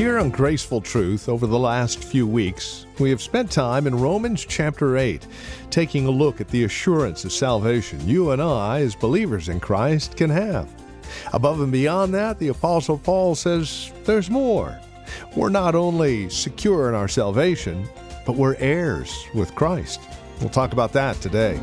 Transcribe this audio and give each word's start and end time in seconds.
Here 0.00 0.18
on 0.18 0.30
Graceful 0.30 0.80
Truth, 0.80 1.28
over 1.28 1.46
the 1.46 1.58
last 1.58 2.02
few 2.02 2.26
weeks, 2.26 2.86
we 2.98 3.10
have 3.10 3.20
spent 3.20 3.50
time 3.50 3.86
in 3.86 3.94
Romans 3.94 4.46
chapter 4.46 4.96
8, 4.96 5.26
taking 5.68 6.06
a 6.06 6.10
look 6.10 6.40
at 6.40 6.48
the 6.48 6.64
assurance 6.64 7.26
of 7.26 7.32
salvation 7.34 8.08
you 8.08 8.30
and 8.30 8.40
I, 8.40 8.80
as 8.80 8.94
believers 8.94 9.50
in 9.50 9.60
Christ, 9.60 10.16
can 10.16 10.30
have. 10.30 10.70
Above 11.34 11.60
and 11.60 11.70
beyond 11.70 12.14
that, 12.14 12.38
the 12.38 12.48
Apostle 12.48 12.96
Paul 12.96 13.34
says 13.34 13.92
there's 14.04 14.30
more. 14.30 14.80
We're 15.36 15.50
not 15.50 15.74
only 15.74 16.30
secure 16.30 16.88
in 16.88 16.94
our 16.94 17.06
salvation, 17.06 17.86
but 18.24 18.36
we're 18.36 18.56
heirs 18.56 19.26
with 19.34 19.54
Christ. 19.54 20.00
We'll 20.40 20.48
talk 20.48 20.72
about 20.72 20.94
that 20.94 21.20
today. 21.20 21.60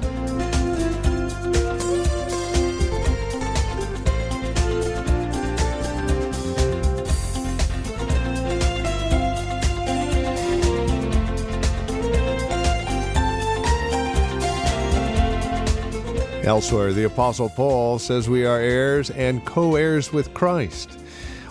Elsewhere, 16.47 16.93
the 16.93 17.04
Apostle 17.04 17.50
Paul 17.50 18.00
says 18.00 18.29
we 18.29 18.46
are 18.46 18.57
heirs 18.57 19.10
and 19.10 19.46
co 19.46 19.75
heirs 19.75 20.14
with 20.14 20.33
Christ. 20.33 20.97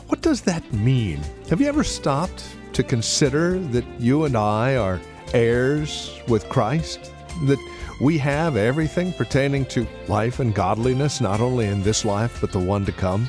What 0.07 0.23
does 0.23 0.41
that 0.43 0.73
mean? 0.73 1.21
Have 1.51 1.61
you 1.61 1.67
ever 1.67 1.85
stopped 1.85 2.49
to 2.73 2.83
consider 2.83 3.59
that 3.59 3.85
you 3.99 4.25
and 4.25 4.35
I 4.35 4.77
are 4.77 4.99
heirs 5.35 6.19
with 6.29 6.49
Christ? 6.49 7.13
That 7.45 7.59
we 8.01 8.17
have 8.17 8.57
everything 8.57 9.13
pertaining 9.13 9.67
to 9.67 9.87
life 10.09 10.41
and 10.41 10.55
godliness, 10.55 11.21
not 11.21 11.43
only 11.43 11.67
in 11.67 11.83
this 11.83 12.07
life, 12.07 12.41
but 12.41 12.51
the 12.51 12.59
one 12.59 12.87
to 12.87 12.93
come? 12.93 13.29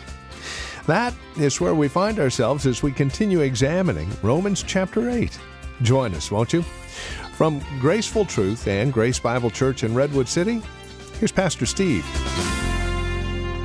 That 0.86 1.14
is 1.38 1.60
where 1.60 1.76
we 1.76 1.90
find 1.90 2.18
ourselves 2.18 2.66
as 2.66 2.82
we 2.82 2.94
continue 2.94 3.42
examining 3.42 4.10
Romans 4.24 4.64
chapter 4.64 5.10
8. 5.10 5.38
Join 5.82 6.14
us, 6.14 6.32
won't 6.32 6.54
you? 6.54 6.62
From 7.34 7.62
Graceful 7.82 8.24
Truth 8.24 8.70
and 8.70 8.94
Grace 8.94 9.20
Bible 9.20 9.50
Church 9.52 9.84
in 9.84 9.94
Redwood 9.94 10.30
City, 10.30 10.62
Here's 11.20 11.32
Pastor 11.32 11.66
Steve. 11.66 12.06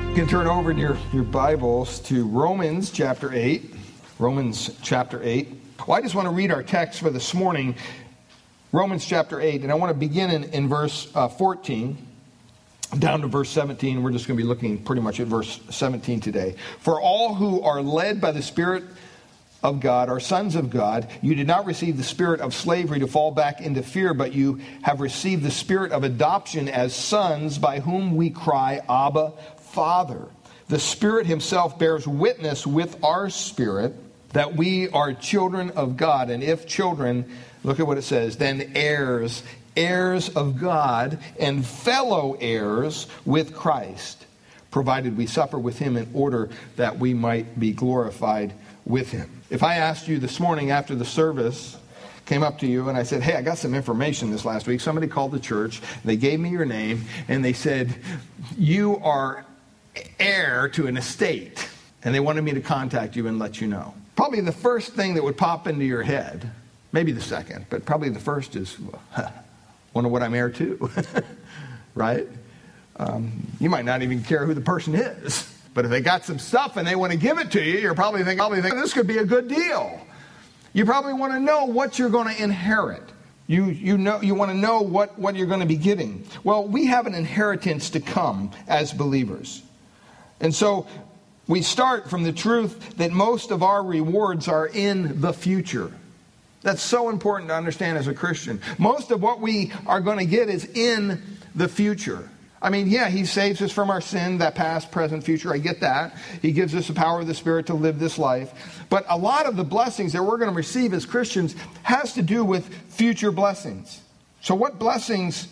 You 0.08 0.14
can 0.14 0.27
turn 0.27 0.47
over 0.47 0.72
your, 0.72 0.97
your 1.12 1.22
Bibles 1.22 2.00
to 2.00 2.27
Romans 2.27 2.91
chapter 2.91 3.31
8. 3.31 3.75
Romans 4.19 4.70
chapter 4.81 5.22
8. 5.22 5.48
Well, 5.86 5.98
I 5.98 6.00
just 6.00 6.14
want 6.14 6.25
to 6.28 6.33
read 6.33 6.50
our 6.50 6.62
text 6.62 7.00
for 7.00 7.11
this 7.11 7.34
morning, 7.34 7.75
Romans 8.73 9.05
chapter 9.05 9.39
8, 9.39 9.64
and 9.64 9.70
I 9.70 9.75
want 9.75 9.91
to 9.91 9.98
begin 9.98 10.30
in, 10.30 10.45
in 10.45 10.67
verse 10.67 11.12
uh, 11.14 11.28
14 11.28 11.98
down 12.98 13.20
to 13.20 13.27
verse 13.27 13.50
17. 13.50 14.03
We're 14.03 14.12
just 14.12 14.27
going 14.27 14.39
to 14.39 14.42
be 14.42 14.48
looking 14.48 14.83
pretty 14.83 15.03
much 15.03 15.20
at 15.20 15.27
verse 15.27 15.61
17 15.69 16.20
today. 16.20 16.55
For 16.78 17.03
all 17.03 17.34
who 17.34 17.61
are 17.61 17.83
led 17.83 18.19
by 18.19 18.33
the 18.33 18.41
Spirit 18.41 18.84
of 19.62 19.80
God 19.80 20.08
are 20.08 20.20
sons 20.20 20.56
of 20.56 20.70
God. 20.70 21.08
You 21.20 21.34
did 21.34 21.46
not 21.46 21.66
receive 21.66 21.96
the 21.96 22.02
spirit 22.02 22.41
of 22.41 22.55
slavery 22.55 23.00
to 23.00 23.06
fall 23.06 23.30
back 23.30 23.60
into 23.60 23.82
fear, 23.82 24.12
but 24.12 24.32
you 24.32 24.60
have 24.82 25.00
received 25.00 25.42
the 25.42 25.50
spirit 25.50 25.92
of 25.92 26.05
adoption 26.05 26.68
as 26.68 26.94
sons, 26.94 27.58
by 27.58 27.80
whom 27.80 28.16
we 28.16 28.30
cry, 28.30 28.80
Abba, 28.88 29.33
Father. 29.58 30.27
The 30.68 30.78
Spirit 30.78 31.27
Himself 31.27 31.78
bears 31.78 32.06
witness 32.06 32.66
with 32.66 33.02
our 33.05 33.30
spirit 33.30 33.94
that 34.33 34.56
we 34.56 34.88
are 34.88 35.12
children 35.12 35.70
of 35.70 35.96
God. 35.96 36.30
And 36.30 36.42
if 36.42 36.66
children, 36.66 37.30
look 37.62 37.78
at 37.78 37.86
what 37.86 37.98
it 37.98 38.02
says, 38.02 38.38
then 38.38 38.72
heirs, 38.74 39.42
heirs 39.77 40.30
of 40.30 40.58
God, 40.58 41.18
and 41.38 41.64
fellow 41.64 42.36
heirs 42.40 43.06
with 43.24 43.55
Christ, 43.55 44.27
provided 44.70 45.16
we 45.16 45.27
suffer 45.27 45.58
with 45.58 45.78
Him 45.78 45.96
in 45.96 46.10
order 46.14 46.48
that 46.77 46.98
we 46.98 47.12
might 47.14 47.60
be 47.60 47.72
glorified 47.72 48.55
with 48.84 49.11
Him. 49.11 49.42
If 49.50 49.62
I 49.62 49.77
asked 49.77 50.08
you 50.08 50.19
this 50.19 50.41
morning 50.41 50.70
after 50.70 50.94
the 50.94 51.05
service, 51.05 51.77
came 52.27 52.42
up 52.42 52.58
to 52.61 52.66
you 52.66 52.89
and 52.89 52.97
I 52.97 53.02
said, 53.02 53.22
Hey, 53.22 53.34
I 53.34 53.42
got 53.42 53.58
some 53.58 53.74
information 53.74 54.30
this 54.30 54.45
last 54.45 54.67
week. 54.67 54.80
Somebody 54.80 55.07
called 55.07 55.33
the 55.33 55.40
church, 55.40 55.80
they 56.05 56.17
gave 56.17 56.40
me 56.40 56.51
your 56.51 56.64
name, 56.64 57.05
and 57.29 57.45
they 57.45 57.52
said, 57.52 57.95
You 58.57 58.98
are 58.98 59.45
heir 60.18 60.68
to 60.70 60.86
an 60.86 60.96
estate. 60.96 61.68
And 62.05 62.14
they 62.14 62.20
wanted 62.20 62.42
me 62.42 62.52
to 62.52 62.61
contact 62.61 63.14
you 63.14 63.29
and 63.29 63.39
let 63.39 63.61
you 63.61 63.68
know. 63.68 63.95
Probably 64.17 64.40
the 64.40 64.52
first 64.52 64.95
thing 64.95 65.14
that 65.14 65.23
would 65.23 65.36
pop 65.36 65.67
into 65.67 65.84
your 65.84 66.02
head, 66.02 66.51
maybe 66.90 67.12
the 67.12 67.20
second, 67.20 67.67
but 67.70 67.84
probably 67.84 68.08
the 68.08 68.20
first 68.20 68.57
is, 68.57 68.77
Wonder 69.95 70.08
what 70.08 70.23
I'm 70.23 70.34
heir 70.34 70.48
to, 70.51 70.90
right? 71.95 72.27
Um, 72.96 73.46
you 73.61 73.68
might 73.68 73.84
not 73.84 74.02
even 74.02 74.23
care 74.23 74.46
who 74.46 74.55
the 74.55 74.61
person 74.61 74.95
is. 74.95 75.52
But 75.74 75.84
if 75.84 75.90
they 75.90 76.00
got 76.00 76.24
some 76.24 76.38
stuff 76.38 76.77
and 76.77 76.86
they 76.86 76.96
want 76.96 77.12
to 77.12 77.18
give 77.18 77.38
it 77.38 77.50
to 77.52 77.62
you, 77.62 77.78
you're 77.78 77.94
probably 77.94 78.22
thinking, 78.22 78.38
probably 78.38 78.60
thinking 78.60 78.80
this 78.80 78.92
could 78.92 79.06
be 79.06 79.18
a 79.18 79.24
good 79.24 79.48
deal. 79.48 80.00
You 80.72 80.84
probably 80.84 81.14
want 81.14 81.33
to 81.33 81.40
know 81.40 81.66
what 81.66 81.98
you're 81.98 82.10
going 82.10 82.34
to 82.34 82.42
inherit. 82.42 83.02
You, 83.46 83.66
you, 83.66 83.98
know, 83.98 84.20
you 84.22 84.34
want 84.34 84.50
to 84.50 84.56
know 84.56 84.83
what, 84.83 85.18
what 85.18 85.36
you're 85.36 85.46
going 85.46 85.60
to 85.60 85.66
be 85.66 85.77
getting. 85.77 86.24
Well, 86.44 86.66
we 86.66 86.86
have 86.86 87.06
an 87.06 87.14
inheritance 87.14 87.90
to 87.90 88.00
come 88.00 88.50
as 88.68 88.92
believers. 88.92 89.62
And 90.40 90.55
so 90.55 90.86
we 91.46 91.62
start 91.62 92.08
from 92.08 92.22
the 92.22 92.33
truth 92.33 92.96
that 92.96 93.10
most 93.10 93.50
of 93.50 93.62
our 93.62 93.83
rewards 93.83 94.48
are 94.48 94.66
in 94.66 95.20
the 95.20 95.33
future. 95.33 95.92
That's 96.62 96.83
so 96.83 97.10
important 97.10 97.50
to 97.50 97.56
understand 97.56 97.98
as 97.98 98.06
a 98.06 98.14
Christian. 98.14 98.60
Most 98.78 99.10
of 99.10 99.20
what 99.20 99.40
we 99.40 99.72
are 99.86 100.00
going 100.00 100.18
to 100.18 100.24
get 100.24 100.48
is 100.48 100.64
in 100.64 101.20
the 101.54 101.68
future. 101.68 102.28
I 102.62 102.70
mean, 102.70 102.89
yeah, 102.89 103.08
he 103.08 103.24
saves 103.24 103.61
us 103.61 103.73
from 103.73 103.90
our 103.90 104.00
sin, 104.00 104.39
that 104.39 104.55
past, 104.55 104.92
present, 104.92 105.24
future. 105.24 105.52
I 105.52 105.58
get 105.58 105.80
that. 105.80 106.14
He 106.40 106.52
gives 106.52 106.77
us 106.77 106.86
the 106.86 106.95
power 106.95 107.20
of 107.20 107.27
the 107.27 107.34
Spirit 107.34 107.67
to 107.67 107.74
live 107.74 107.98
this 107.98 108.18
life. 108.18 108.84
But 108.89 109.05
a 109.08 109.18
lot 109.18 109.46
of 109.46 109.56
the 109.56 109.64
blessings 109.64 110.12
that 110.12 110.23
we're 110.23 110.39
going 110.39 110.50
to 110.50 110.56
receive 110.56 110.95
as 110.95 111.05
Christians 111.05 111.56
has 111.83 112.14
to 112.14 112.22
do 112.22 112.45
with 112.45 112.72
future 112.92 113.33
blessings. 113.33 114.01
So, 114.42 114.55
what 114.55 114.78
blessings 114.78 115.48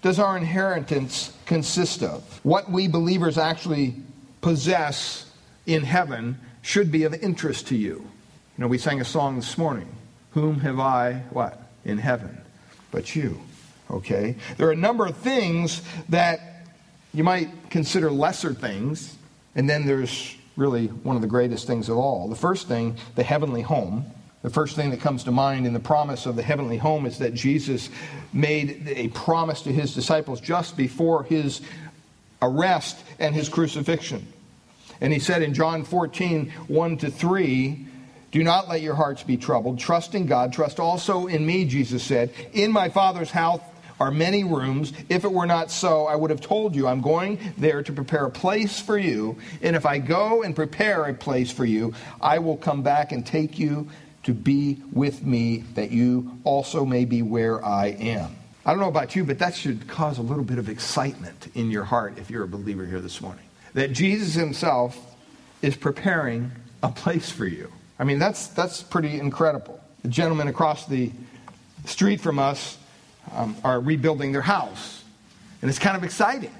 does 0.00 0.18
our 0.18 0.38
inheritance 0.38 1.36
consist 1.44 2.02
of? 2.02 2.22
What 2.44 2.70
we 2.70 2.88
believers 2.88 3.36
actually 3.36 3.96
possess 4.40 5.30
in 5.66 5.82
heaven 5.82 6.38
should 6.62 6.90
be 6.90 7.04
of 7.04 7.12
interest 7.12 7.68
to 7.68 7.76
you. 7.76 7.96
You 8.56 8.62
know, 8.62 8.68
we 8.68 8.78
sang 8.78 9.02
a 9.02 9.04
song 9.04 9.36
this 9.36 9.58
morning. 9.58 9.88
Whom 10.30 10.60
have 10.60 10.80
I, 10.80 11.24
what? 11.30 11.60
In 11.84 11.98
heaven. 11.98 12.40
But 12.90 13.14
you. 13.14 13.40
Okay? 13.90 14.36
There 14.56 14.68
are 14.68 14.72
a 14.72 14.76
number 14.76 15.06
of 15.06 15.16
things 15.18 15.82
that 16.08 16.53
you 17.14 17.24
might 17.24 17.70
consider 17.70 18.10
lesser 18.10 18.52
things, 18.52 19.16
and 19.54 19.70
then 19.70 19.86
there's 19.86 20.36
really 20.56 20.88
one 20.88 21.16
of 21.16 21.22
the 21.22 21.28
greatest 21.28 21.66
things 21.66 21.88
of 21.88 21.96
all. 21.96 22.28
The 22.28 22.36
first 22.36 22.68
thing, 22.68 22.96
the 23.14 23.22
heavenly 23.22 23.62
home. 23.62 24.06
The 24.42 24.50
first 24.50 24.76
thing 24.76 24.90
that 24.90 25.00
comes 25.00 25.24
to 25.24 25.30
mind 25.30 25.66
in 25.66 25.72
the 25.72 25.80
promise 25.80 26.26
of 26.26 26.36
the 26.36 26.42
heavenly 26.42 26.76
home 26.76 27.06
is 27.06 27.18
that 27.18 27.32
Jesus 27.32 27.88
made 28.32 28.86
a 28.88 29.08
promise 29.08 29.62
to 29.62 29.72
his 29.72 29.94
disciples 29.94 30.38
just 30.40 30.76
before 30.76 31.22
his 31.22 31.62
arrest 32.42 32.98
and 33.18 33.34
his 33.34 33.48
crucifixion. 33.48 34.26
And 35.00 35.12
he 35.12 35.18
said 35.18 35.40
in 35.40 35.54
John 35.54 35.82
14, 35.82 36.50
1 36.68 36.96
to 36.98 37.10
3, 37.10 37.86
do 38.32 38.42
not 38.42 38.68
let 38.68 38.82
your 38.82 38.96
hearts 38.96 39.22
be 39.22 39.36
troubled. 39.36 39.78
Trust 39.78 40.14
in 40.14 40.26
God. 40.26 40.52
Trust 40.52 40.78
also 40.80 41.26
in 41.26 41.46
me, 41.46 41.64
Jesus 41.64 42.02
said. 42.02 42.32
In 42.52 42.72
my 42.72 42.88
Father's 42.88 43.30
house 43.30 43.60
are 44.00 44.10
many 44.10 44.44
rooms. 44.44 44.92
If 45.08 45.24
it 45.24 45.32
were 45.32 45.46
not 45.46 45.70
so, 45.70 46.06
I 46.06 46.16
would 46.16 46.30
have 46.30 46.40
told 46.40 46.74
you, 46.74 46.86
I'm 46.86 47.00
going 47.00 47.38
there 47.56 47.82
to 47.82 47.92
prepare 47.92 48.26
a 48.26 48.30
place 48.30 48.80
for 48.80 48.98
you. 48.98 49.36
And 49.62 49.76
if 49.76 49.86
I 49.86 49.98
go 49.98 50.42
and 50.42 50.54
prepare 50.54 51.04
a 51.04 51.14
place 51.14 51.50
for 51.50 51.64
you, 51.64 51.94
I 52.20 52.38
will 52.38 52.56
come 52.56 52.82
back 52.82 53.12
and 53.12 53.26
take 53.26 53.58
you 53.58 53.88
to 54.24 54.32
be 54.32 54.80
with 54.92 55.24
me, 55.24 55.58
that 55.74 55.90
you 55.90 56.38
also 56.44 56.84
may 56.84 57.04
be 57.04 57.22
where 57.22 57.64
I 57.64 57.88
am. 57.88 58.34
I 58.66 58.70
don't 58.70 58.80
know 58.80 58.88
about 58.88 59.14
you, 59.14 59.24
but 59.24 59.38
that 59.40 59.54
should 59.54 59.86
cause 59.86 60.18
a 60.18 60.22
little 60.22 60.44
bit 60.44 60.56
of 60.56 60.70
excitement 60.70 61.48
in 61.54 61.70
your 61.70 61.84
heart 61.84 62.14
if 62.16 62.30
you're 62.30 62.44
a 62.44 62.48
believer 62.48 62.86
here 62.86 63.00
this 63.00 63.20
morning. 63.20 63.44
That 63.74 63.92
Jesus 63.92 64.34
himself 64.34 64.98
is 65.60 65.76
preparing 65.76 66.50
a 66.82 66.88
place 66.88 67.30
for 67.30 67.46
you. 67.46 67.70
I 67.98 68.04
mean, 68.04 68.18
that's, 68.18 68.46
that's 68.48 68.82
pretty 68.82 69.20
incredible. 69.20 69.80
The 70.02 70.08
gentleman 70.08 70.48
across 70.48 70.86
the 70.86 71.12
street 71.84 72.20
from 72.20 72.38
us 72.38 72.78
um, 73.32 73.56
are 73.64 73.80
rebuilding 73.80 74.32
their 74.32 74.42
house. 74.42 75.02
And 75.62 75.70
it's 75.70 75.78
kind 75.78 75.96
of 75.96 76.04
exciting. 76.04 76.54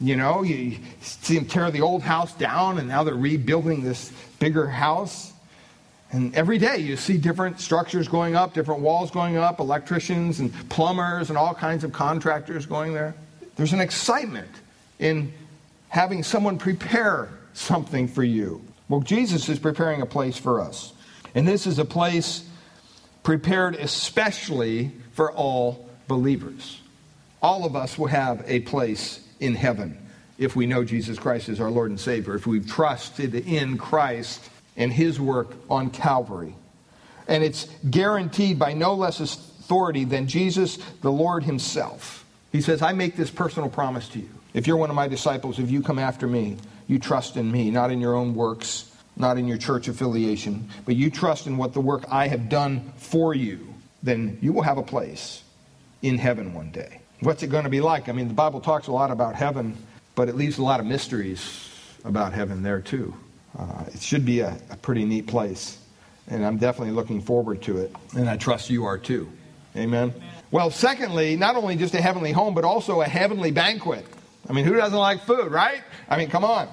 You 0.00 0.16
know, 0.16 0.42
you 0.42 0.78
see 1.00 1.36
them 1.36 1.46
tear 1.46 1.70
the 1.70 1.82
old 1.82 2.02
house 2.02 2.32
down, 2.32 2.78
and 2.78 2.88
now 2.88 3.04
they're 3.04 3.14
rebuilding 3.14 3.82
this 3.82 4.12
bigger 4.38 4.66
house. 4.66 5.32
And 6.12 6.34
every 6.34 6.58
day 6.58 6.78
you 6.78 6.96
see 6.96 7.18
different 7.18 7.60
structures 7.60 8.08
going 8.08 8.34
up, 8.34 8.54
different 8.54 8.80
walls 8.80 9.10
going 9.10 9.36
up, 9.36 9.60
electricians 9.60 10.40
and 10.40 10.52
plumbers 10.70 11.28
and 11.28 11.38
all 11.38 11.54
kinds 11.54 11.84
of 11.84 11.92
contractors 11.92 12.66
going 12.66 12.94
there. 12.94 13.14
There's 13.56 13.72
an 13.72 13.80
excitement 13.80 14.50
in 14.98 15.32
having 15.88 16.22
someone 16.22 16.58
prepare 16.58 17.28
something 17.52 18.08
for 18.08 18.24
you. 18.24 18.64
Well, 18.88 19.00
Jesus 19.00 19.48
is 19.48 19.58
preparing 19.58 20.02
a 20.02 20.06
place 20.06 20.36
for 20.36 20.60
us. 20.60 20.92
And 21.34 21.46
this 21.46 21.66
is 21.66 21.78
a 21.78 21.84
place 21.84 22.44
prepared 23.22 23.76
especially 23.76 24.90
for 25.12 25.30
all 25.30 25.89
believers. 26.10 26.80
All 27.40 27.64
of 27.64 27.76
us 27.76 27.96
will 27.96 28.08
have 28.08 28.42
a 28.48 28.60
place 28.60 29.24
in 29.38 29.54
heaven 29.54 29.96
if 30.38 30.56
we 30.56 30.66
know 30.66 30.82
Jesus 30.82 31.20
Christ 31.20 31.48
as 31.48 31.60
our 31.60 31.70
Lord 31.70 31.90
and 31.90 32.00
Savior, 32.00 32.34
if 32.34 32.48
we've 32.48 32.66
trusted 32.66 33.32
in 33.32 33.78
Christ 33.78 34.50
and 34.76 34.92
his 34.92 35.20
work 35.20 35.52
on 35.70 35.88
Calvary. 35.90 36.56
And 37.28 37.44
it's 37.44 37.68
guaranteed 37.88 38.58
by 38.58 38.72
no 38.72 38.94
less 38.94 39.20
authority 39.20 40.04
than 40.04 40.26
Jesus, 40.26 40.78
the 41.00 41.12
Lord 41.12 41.44
Himself. 41.44 42.26
He 42.50 42.60
says, 42.60 42.82
I 42.82 42.92
make 42.92 43.14
this 43.14 43.30
personal 43.30 43.68
promise 43.68 44.08
to 44.08 44.18
you. 44.18 44.30
If 44.52 44.66
you're 44.66 44.76
one 44.76 44.90
of 44.90 44.96
my 44.96 45.06
disciples, 45.06 45.60
if 45.60 45.70
you 45.70 45.80
come 45.80 46.00
after 46.00 46.26
me, 46.26 46.56
you 46.88 46.98
trust 46.98 47.36
in 47.36 47.52
me, 47.52 47.70
not 47.70 47.92
in 47.92 48.00
your 48.00 48.16
own 48.16 48.34
works, 48.34 48.92
not 49.16 49.38
in 49.38 49.46
your 49.46 49.58
church 49.58 49.86
affiliation, 49.86 50.68
but 50.84 50.96
you 50.96 51.08
trust 51.08 51.46
in 51.46 51.56
what 51.56 51.72
the 51.72 51.80
work 51.80 52.04
I 52.10 52.26
have 52.26 52.48
done 52.48 52.92
for 52.96 53.32
you, 53.32 53.72
then 54.02 54.38
you 54.40 54.52
will 54.52 54.62
have 54.62 54.78
a 54.78 54.82
place 54.82 55.44
in 56.02 56.18
heaven 56.18 56.54
one 56.54 56.70
day. 56.70 57.00
What's 57.20 57.42
it 57.42 57.48
going 57.48 57.64
to 57.64 57.70
be 57.70 57.80
like? 57.80 58.08
I 58.08 58.12
mean, 58.12 58.28
the 58.28 58.34
Bible 58.34 58.60
talks 58.60 58.86
a 58.86 58.92
lot 58.92 59.10
about 59.10 59.34
heaven, 59.34 59.76
but 60.14 60.28
it 60.28 60.36
leaves 60.36 60.58
a 60.58 60.62
lot 60.62 60.80
of 60.80 60.86
mysteries 60.86 61.68
about 62.04 62.32
heaven 62.32 62.62
there, 62.62 62.80
too. 62.80 63.14
Uh, 63.58 63.84
it 63.88 64.00
should 64.00 64.24
be 64.24 64.40
a, 64.40 64.56
a 64.70 64.76
pretty 64.76 65.04
neat 65.04 65.26
place, 65.26 65.78
and 66.28 66.44
I'm 66.46 66.56
definitely 66.56 66.94
looking 66.94 67.20
forward 67.20 67.62
to 67.62 67.78
it, 67.78 67.94
and 68.16 68.28
I 68.28 68.36
trust 68.36 68.70
you 68.70 68.84
are 68.84 68.96
too. 68.96 69.28
Amen. 69.76 70.14
Well, 70.50 70.70
secondly, 70.70 71.36
not 71.36 71.56
only 71.56 71.76
just 71.76 71.94
a 71.94 72.00
heavenly 72.00 72.32
home, 72.32 72.54
but 72.54 72.64
also 72.64 73.02
a 73.02 73.06
heavenly 73.06 73.50
banquet. 73.50 74.04
I 74.48 74.52
mean, 74.52 74.64
who 74.64 74.74
doesn't 74.74 74.98
like 74.98 75.22
food, 75.22 75.52
right? 75.52 75.82
I 76.08 76.16
mean, 76.16 76.28
come 76.28 76.44
on. 76.44 76.68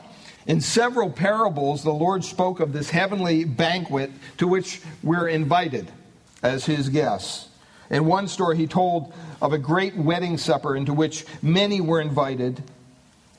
In 0.48 0.62
several 0.62 1.12
parables, 1.12 1.84
the 1.84 1.94
Lord 1.94 2.24
spoke 2.24 2.60
of 2.60 2.74
this 2.74 2.90
heavenly 2.90 3.44
banquet 3.44 4.12
to 4.38 4.48
which 4.48 4.82
we're 5.04 5.28
invited 5.28 5.92
as 6.42 6.66
his 6.66 6.90
guests. 6.90 7.50
In 7.90 8.06
one 8.06 8.28
story, 8.28 8.58
he 8.58 8.68
told 8.68 9.14
of 9.42 9.54
a 9.54 9.58
great 9.58 9.96
wedding 9.96 10.38
supper 10.38 10.76
into 10.76 10.94
which 10.94 11.26
many 11.42 11.80
were 11.82 12.02
invited 12.02 12.62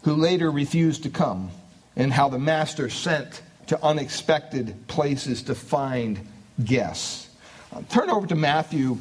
who 0.02 0.14
later 0.14 0.50
refused 0.50 1.02
to 1.02 1.10
come, 1.10 1.50
and 1.96 2.12
how 2.12 2.28
the 2.28 2.38
master 2.38 2.88
sent 2.88 3.42
to 3.66 3.84
unexpected 3.84 4.86
places 4.86 5.42
to 5.42 5.54
find 5.54 6.26
guests. 6.64 7.28
Uh, 7.72 7.82
turn 7.90 8.08
over 8.08 8.26
to 8.26 8.34
Matthew 8.34 8.98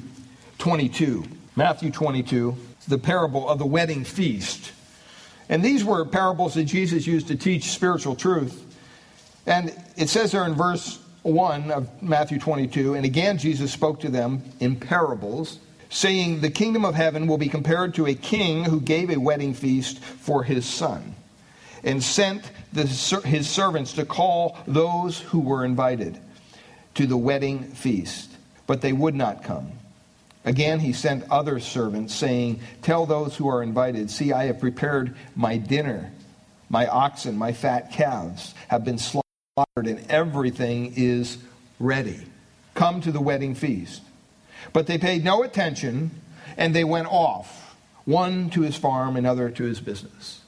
22. 0.58 1.24
Matthew 1.56 1.92
22, 1.92 2.56
the 2.88 2.98
parable 2.98 3.48
of 3.48 3.60
the 3.60 3.66
wedding 3.66 4.04
feast. 4.04 4.72
And 5.50 5.64
these 5.64 5.84
were 5.84 6.04
parables 6.06 6.56
that 6.56 6.66
Jesus 6.66 7.08
used 7.08 7.28
to 7.28 7.36
teach 7.36 7.66
spiritual 7.66 8.16
truth. 8.16 8.64
And 9.46 9.74
it 9.96 10.10
says 10.10 10.34
there 10.34 10.46
in 10.46 10.56
verse 10.56 11.00
1 11.28 11.72
of 11.72 12.02
Matthew 12.02 12.40
22, 12.40 12.94
and 12.94 13.06
again 13.06 13.38
Jesus 13.38 13.72
spoke 13.72 14.00
to 14.02 14.10
them 14.10 14.42
in 14.60 14.76
parables, 14.78 15.60
saying, 15.90 16.42
The 16.42 16.50
kingdom 16.50 16.86
of 16.86 16.96
heaven 16.96 17.28
will 17.28 17.38
be 17.38 17.50
compared 17.50 17.96
to 17.96 18.06
a 18.06 18.14
king 18.14 18.64
who 18.64 18.80
gave 18.80 19.10
a 19.10 19.18
wedding 19.18 19.54
feast 19.54 20.00
for 20.00 20.44
his 20.44 20.66
son, 20.66 21.16
and 21.84 22.02
sent 22.02 22.50
the, 22.74 22.86
his 23.26 23.50
servants 23.50 23.94
to 23.94 24.06
call 24.06 24.58
those 24.68 25.20
who 25.20 25.40
were 25.40 25.66
invited 25.66 26.20
to 26.96 27.06
the 27.06 27.18
wedding 27.18 27.64
feast, 27.64 28.32
but 28.66 28.82
they 28.82 28.94
would 28.94 29.16
not 29.16 29.44
come. 29.44 29.72
Again, 30.46 30.80
he 30.80 30.94
sent 30.94 31.30
other 31.30 31.60
servants, 31.60 32.16
saying, 32.16 32.62
Tell 32.82 33.06
those 33.06 33.36
who 33.36 33.50
are 33.50 33.62
invited, 33.62 34.10
see, 34.10 34.32
I 34.32 34.46
have 34.46 34.62
prepared 34.62 35.14
my 35.36 35.58
dinner. 35.58 36.12
My 36.70 36.88
oxen, 36.88 37.38
my 37.38 37.52
fat 37.52 37.92
calves 37.92 38.54
have 38.70 38.86
been 38.86 38.98
slaughtered, 38.98 39.27
and 39.76 40.06
everything 40.10 40.94
is 40.96 41.38
ready. 41.80 42.22
Come 42.74 43.02
to 43.02 43.12
the 43.12 43.22
wedding 43.22 43.56
feast. 43.56 44.02
But 44.74 44.88
they 44.88 44.98
paid 44.98 45.24
no 45.24 45.44
attention, 45.44 46.12
and 46.58 46.76
they 46.76 46.84
went 46.84 47.08
off, 47.08 47.76
one 48.06 48.50
to 48.52 48.62
his 48.62 48.76
farm, 48.76 49.16
another 49.16 49.50
to 49.50 49.64
his 49.64 49.80
business. 49.80 50.42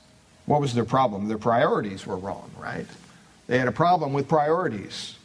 What 0.46 0.62
was 0.62 0.74
their 0.74 0.86
problem? 0.86 1.28
Their 1.28 1.38
priorities 1.38 2.06
were 2.06 2.18
wrong, 2.18 2.52
right? 2.60 2.88
They 3.48 3.58
had 3.58 3.68
a 3.68 3.74
problem 3.74 4.14
with 4.14 4.28
priorities. 4.28 5.16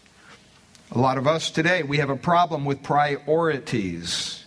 A 0.92 0.98
lot 0.98 1.18
of 1.18 1.26
us 1.26 1.50
today, 1.50 1.82
we 1.82 1.98
have 1.98 2.10
a 2.10 2.16
problem 2.16 2.64
with 2.64 2.82
priorities 2.82 4.44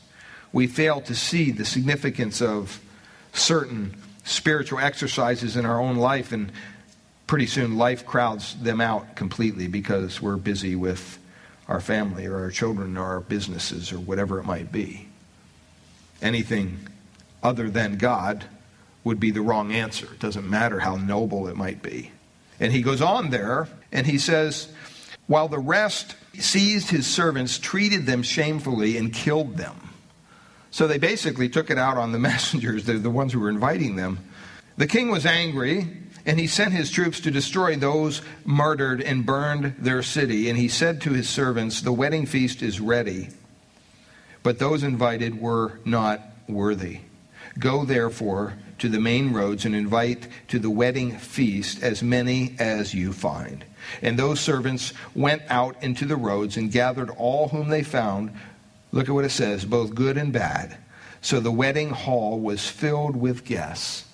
we 0.53 0.65
fail 0.67 1.01
to 1.01 1.13
see 1.13 1.51
the 1.51 1.65
significance 1.65 2.41
of 2.41 2.79
certain 3.33 3.95
spiritual 4.23 4.79
exercises 4.79 5.55
in 5.55 5.65
our 5.65 5.79
own 5.79 5.97
life, 5.97 6.31
and 6.31 6.51
pretty 7.27 7.45
soon 7.45 7.77
life 7.77 8.05
crowds 8.05 8.55
them 8.55 8.81
out 8.81 9.15
completely 9.15 9.67
because 9.67 10.21
we're 10.21 10.37
busy 10.37 10.75
with 10.75 11.19
our 11.67 11.81
family 11.81 12.25
or 12.25 12.37
our 12.37 12.51
children 12.51 12.97
or 12.97 13.03
our 13.03 13.19
businesses 13.19 13.91
or 13.91 13.99
whatever 13.99 14.39
it 14.39 14.45
might 14.45 14.71
be. 14.71 15.07
Anything 16.21 16.87
other 17.43 17.69
than 17.69 17.97
God 17.97 18.45
would 19.03 19.19
be 19.19 19.31
the 19.31 19.41
wrong 19.41 19.71
answer. 19.73 20.05
It 20.05 20.19
doesn't 20.19 20.49
matter 20.49 20.79
how 20.79 20.95
noble 20.95 21.47
it 21.47 21.55
might 21.55 21.81
be. 21.81 22.11
And 22.59 22.71
he 22.71 22.81
goes 22.81 23.01
on 23.01 23.29
there 23.29 23.67
and 23.91 24.07
he 24.07 24.17
says, 24.17 24.69
While 25.27 25.47
the 25.47 25.59
rest 25.59 26.15
seized 26.39 26.89
his 26.89 27.07
servants, 27.07 27.59
treated 27.59 28.05
them 28.05 28.23
shamefully, 28.23 28.97
and 28.97 29.13
killed 29.13 29.57
them. 29.57 29.75
So 30.71 30.87
they 30.87 30.97
basically 30.97 31.49
took 31.49 31.69
it 31.69 31.77
out 31.77 31.97
on 31.97 32.11
the 32.11 32.19
messengers, 32.19 32.85
the, 32.85 33.09
ones 33.09 33.33
who 33.33 33.39
were 33.39 33.49
inviting 33.49 33.95
them. 33.95 34.19
The 34.77 34.87
king 34.87 35.09
was 35.09 35.25
angry, 35.25 35.87
and 36.27 36.39
he 36.39 36.45
sent 36.45 36.73
his 36.73 36.91
troops 36.91 37.19
to 37.21 37.31
destroy 37.31 37.75
those 37.75 38.21
murdered 38.45 39.01
and 39.01 39.25
burned 39.25 39.73
their 39.79 40.03
city. 40.03 40.49
And 40.49 40.59
he 40.59 40.67
said 40.67 41.01
to 41.01 41.13
his 41.13 41.27
servants, 41.27 41.81
The 41.81 41.91
wedding 41.91 42.27
feast 42.27 42.61
is 42.61 42.79
ready, 42.79 43.29
but 44.43 44.59
those 44.59 44.83
invited 44.83 45.41
were 45.41 45.79
not 45.83 46.21
worthy. 46.47 46.99
Go 47.57 47.85
therefore 47.85 48.53
to 48.77 48.89
the 48.89 48.99
main 48.99 49.33
roads 49.33 49.65
and 49.65 49.73
invite 49.73 50.27
to 50.49 50.59
the 50.59 50.69
wedding 50.69 51.17
feast 51.17 51.81
as 51.81 52.03
many 52.03 52.55
as 52.59 52.93
you 52.93 53.11
find. 53.13 53.65
And 54.03 54.19
those 54.19 54.39
servants 54.39 54.93
went 55.15 55.41
out 55.49 55.81
into 55.81 56.05
the 56.05 56.15
roads 56.15 56.57
and 56.57 56.71
gathered 56.71 57.09
all 57.09 57.47
whom 57.47 57.69
they 57.69 57.81
found 57.81 58.31
Look 58.91 59.09
at 59.09 59.13
what 59.13 59.25
it 59.25 59.31
says 59.31 59.65
both 59.65 59.95
good 59.95 60.17
and 60.17 60.31
bad. 60.31 60.77
So 61.21 61.39
the 61.39 61.51
wedding 61.51 61.89
hall 61.89 62.39
was 62.39 62.67
filled 62.67 63.15
with 63.15 63.43
guests. 63.43 64.05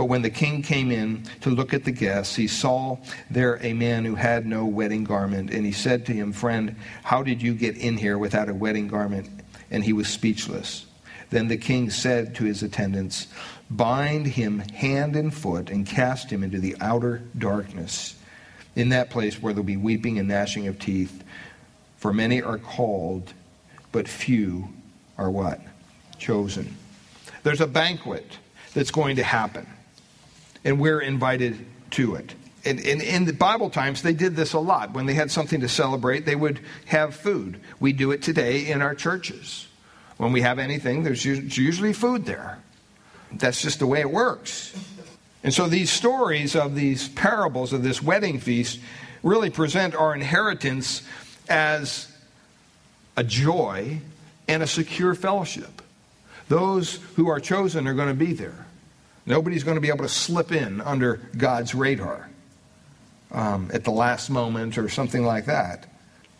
But 0.00 0.06
when 0.06 0.22
the 0.22 0.30
king 0.30 0.62
came 0.62 0.90
in 0.90 1.24
to 1.42 1.50
look 1.50 1.74
at 1.74 1.84
the 1.84 1.90
guests, 1.90 2.34
he 2.34 2.46
saw 2.46 2.96
there 3.30 3.58
a 3.62 3.74
man 3.74 4.06
who 4.06 4.14
had 4.14 4.46
no 4.46 4.64
wedding 4.64 5.04
garment. 5.04 5.50
And 5.50 5.66
he 5.66 5.72
said 5.72 6.06
to 6.06 6.14
him, 6.14 6.32
Friend, 6.32 6.74
how 7.02 7.22
did 7.22 7.42
you 7.42 7.52
get 7.52 7.76
in 7.76 7.98
here 7.98 8.16
without 8.16 8.48
a 8.48 8.54
wedding 8.54 8.88
garment? 8.88 9.28
And 9.70 9.84
he 9.84 9.92
was 9.92 10.08
speechless. 10.08 10.86
Then 11.28 11.48
the 11.48 11.58
king 11.58 11.90
said 11.90 12.34
to 12.36 12.44
his 12.44 12.62
attendants, 12.62 13.26
Bind 13.68 14.26
him 14.26 14.60
hand 14.60 15.16
and 15.16 15.34
foot 15.34 15.68
and 15.68 15.86
cast 15.86 16.30
him 16.30 16.42
into 16.42 16.60
the 16.60 16.76
outer 16.80 17.20
darkness. 17.36 18.16
In 18.76 18.88
that 18.88 19.10
place 19.10 19.42
where 19.42 19.52
there'll 19.52 19.64
be 19.64 19.76
weeping 19.76 20.18
and 20.18 20.28
gnashing 20.28 20.66
of 20.66 20.78
teeth, 20.78 21.22
for 21.98 22.14
many 22.14 22.40
are 22.40 22.56
called 22.56 23.34
but 23.92 24.08
few 24.08 24.66
are 25.18 25.30
what? 25.30 25.60
Chosen. 26.16 26.74
There's 27.42 27.60
a 27.60 27.66
banquet 27.66 28.38
that's 28.72 28.90
going 28.90 29.16
to 29.16 29.22
happen, 29.22 29.66
and 30.64 30.80
we're 30.80 31.00
invited 31.00 31.64
to 31.92 32.14
it. 32.14 32.34
And, 32.64 32.78
in 32.78 33.24
the 33.24 33.32
Bible 33.32 33.70
times, 33.70 34.02
they 34.02 34.12
did 34.12 34.36
this 34.36 34.52
a 34.52 34.58
lot. 34.58 34.92
When 34.92 35.06
they 35.06 35.14
had 35.14 35.30
something 35.30 35.60
to 35.60 35.68
celebrate, 35.68 36.26
they 36.26 36.36
would 36.36 36.60
have 36.86 37.14
food. 37.14 37.58
We 37.80 37.92
do 37.92 38.10
it 38.10 38.22
today 38.22 38.66
in 38.70 38.82
our 38.82 38.94
churches. 38.94 39.66
When 40.18 40.32
we 40.32 40.42
have 40.42 40.58
anything, 40.58 41.02
there's 41.02 41.24
usually 41.24 41.94
food 41.94 42.26
there. 42.26 42.58
That's 43.32 43.62
just 43.62 43.78
the 43.78 43.86
way 43.86 44.00
it 44.00 44.10
works. 44.10 44.76
And 45.42 45.54
so 45.54 45.68
these 45.68 45.90
stories 45.90 46.54
of 46.54 46.74
these 46.74 47.08
parables 47.08 47.72
of 47.72 47.82
this 47.82 48.02
wedding 48.02 48.38
feast 48.38 48.78
really 49.22 49.48
present 49.48 49.94
our 49.94 50.14
inheritance 50.14 51.02
as 51.48 52.08
a 53.16 53.24
joy, 53.24 54.00
and 54.48 54.62
a 54.62 54.66
secure 54.66 55.14
fellowship. 55.14 55.82
Those 56.48 56.96
who 57.16 57.28
are 57.28 57.38
chosen 57.38 57.86
are 57.86 57.94
going 57.94 58.08
to 58.08 58.14
be 58.14 58.32
there. 58.32 58.66
Nobody's 59.30 59.62
going 59.62 59.76
to 59.76 59.80
be 59.80 59.90
able 59.90 60.02
to 60.02 60.08
slip 60.08 60.50
in 60.50 60.80
under 60.80 61.20
God's 61.36 61.72
radar 61.72 62.28
um, 63.30 63.70
at 63.72 63.84
the 63.84 63.92
last 63.92 64.28
moment 64.28 64.76
or 64.76 64.88
something 64.88 65.24
like 65.24 65.46
that. 65.46 65.86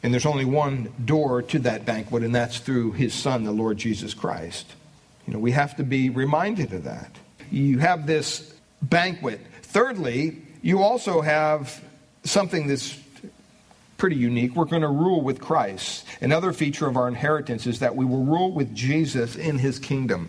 And 0.03 0.13
there's 0.13 0.27
only 0.27 0.45
one 0.45 0.93
door 1.05 1.41
to 1.41 1.61
that 1.61 1.87
banquet, 1.87 2.25
and 2.25 2.35
that's 2.35 2.59
through 2.59 2.93
his 2.93 3.15
son, 3.15 3.45
the 3.45 3.53
Lord 3.53 3.79
Jesus 3.79 4.13
Christ. 4.13 4.67
You 5.25 5.35
know, 5.35 5.39
we 5.39 5.53
have 5.53 5.77
to 5.77 5.85
be 5.85 6.11
reminded 6.11 6.73
of 6.73 6.83
that. 6.83 7.15
You 7.53 7.79
have 7.79 8.09
this 8.09 8.53
banquet. 8.83 9.41
Thirdly, 9.63 10.43
you 10.61 10.83
also 10.83 11.21
have 11.21 11.81
something 12.25 12.67
that's 12.67 12.99
pretty 13.99 14.17
unique. 14.17 14.57
We're 14.57 14.65
going 14.65 14.83
to 14.83 14.89
rule 14.89 15.23
with 15.23 15.41
Christ. 15.41 16.05
Another 16.21 16.53
feature 16.53 16.89
of 16.89 16.97
our 16.97 17.07
inheritance 17.07 17.69
is 17.69 17.79
that 17.79 17.95
we 17.95 18.05
will 18.05 18.25
rule 18.25 18.51
with 18.51 18.75
Jesus 18.75 19.37
in 19.37 19.59
his 19.59 19.79
kingdom. 19.79 20.29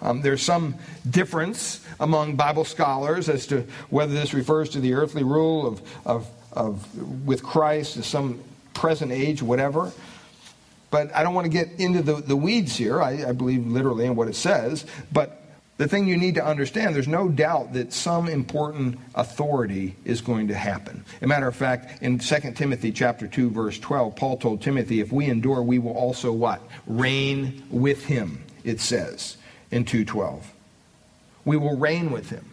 Um, 0.00 0.22
there's 0.22 0.42
some 0.42 0.76
difference 1.08 1.84
among 2.00 2.36
Bible 2.36 2.64
scholars 2.64 3.28
as 3.28 3.46
to 3.48 3.66
whether 3.90 4.12
this 4.12 4.32
refers 4.32 4.70
to 4.70 4.80
the 4.80 4.94
earthly 4.94 5.24
rule 5.24 5.66
of, 5.66 5.82
of, 6.04 6.28
of 6.52 7.26
with 7.26 7.42
Christ 7.42 7.96
in 7.96 8.02
some 8.02 8.40
present 8.74 9.10
age, 9.10 9.42
whatever. 9.42 9.92
But 10.90 11.14
I 11.14 11.22
don't 11.22 11.34
want 11.34 11.44
to 11.46 11.50
get 11.50 11.68
into 11.78 12.02
the, 12.02 12.14
the 12.14 12.36
weeds 12.36 12.76
here. 12.76 13.02
I, 13.02 13.28
I 13.28 13.32
believe 13.32 13.66
literally 13.66 14.06
in 14.06 14.16
what 14.16 14.28
it 14.28 14.36
says. 14.36 14.86
But 15.12 15.42
the 15.76 15.86
thing 15.86 16.08
you 16.08 16.16
need 16.16 16.36
to 16.36 16.44
understand, 16.44 16.94
there's 16.94 17.08
no 17.08 17.28
doubt 17.28 17.74
that 17.74 17.92
some 17.92 18.28
important 18.28 18.98
authority 19.14 19.96
is 20.04 20.20
going 20.20 20.48
to 20.48 20.54
happen. 20.54 21.04
As 21.16 21.22
a 21.22 21.26
matter 21.26 21.46
of 21.46 21.54
fact, 21.54 22.02
in 22.02 22.18
2 22.18 22.52
Timothy 22.52 22.90
chapter 22.90 23.26
2, 23.26 23.50
verse 23.50 23.78
12, 23.78 24.16
Paul 24.16 24.38
told 24.38 24.62
Timothy, 24.62 25.00
if 25.00 25.12
we 25.12 25.26
endure, 25.26 25.62
we 25.62 25.78
will 25.78 25.92
also 25.92 26.32
what? 26.32 26.62
Reign 26.86 27.64
with 27.70 28.04
him, 28.04 28.44
it 28.64 28.80
says 28.80 29.36
in 29.70 29.84
2.12. 29.84 30.42
We 31.44 31.56
will 31.56 31.76
reign 31.76 32.10
with 32.10 32.30
him. 32.30 32.52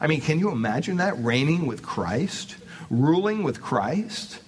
I 0.00 0.06
mean, 0.06 0.20
can 0.20 0.38
you 0.38 0.50
imagine 0.50 0.98
that? 0.98 1.22
Reigning 1.22 1.66
with 1.66 1.82
Christ? 1.82 2.56
Ruling 2.90 3.42
with 3.42 3.60
Christ? 3.60 4.40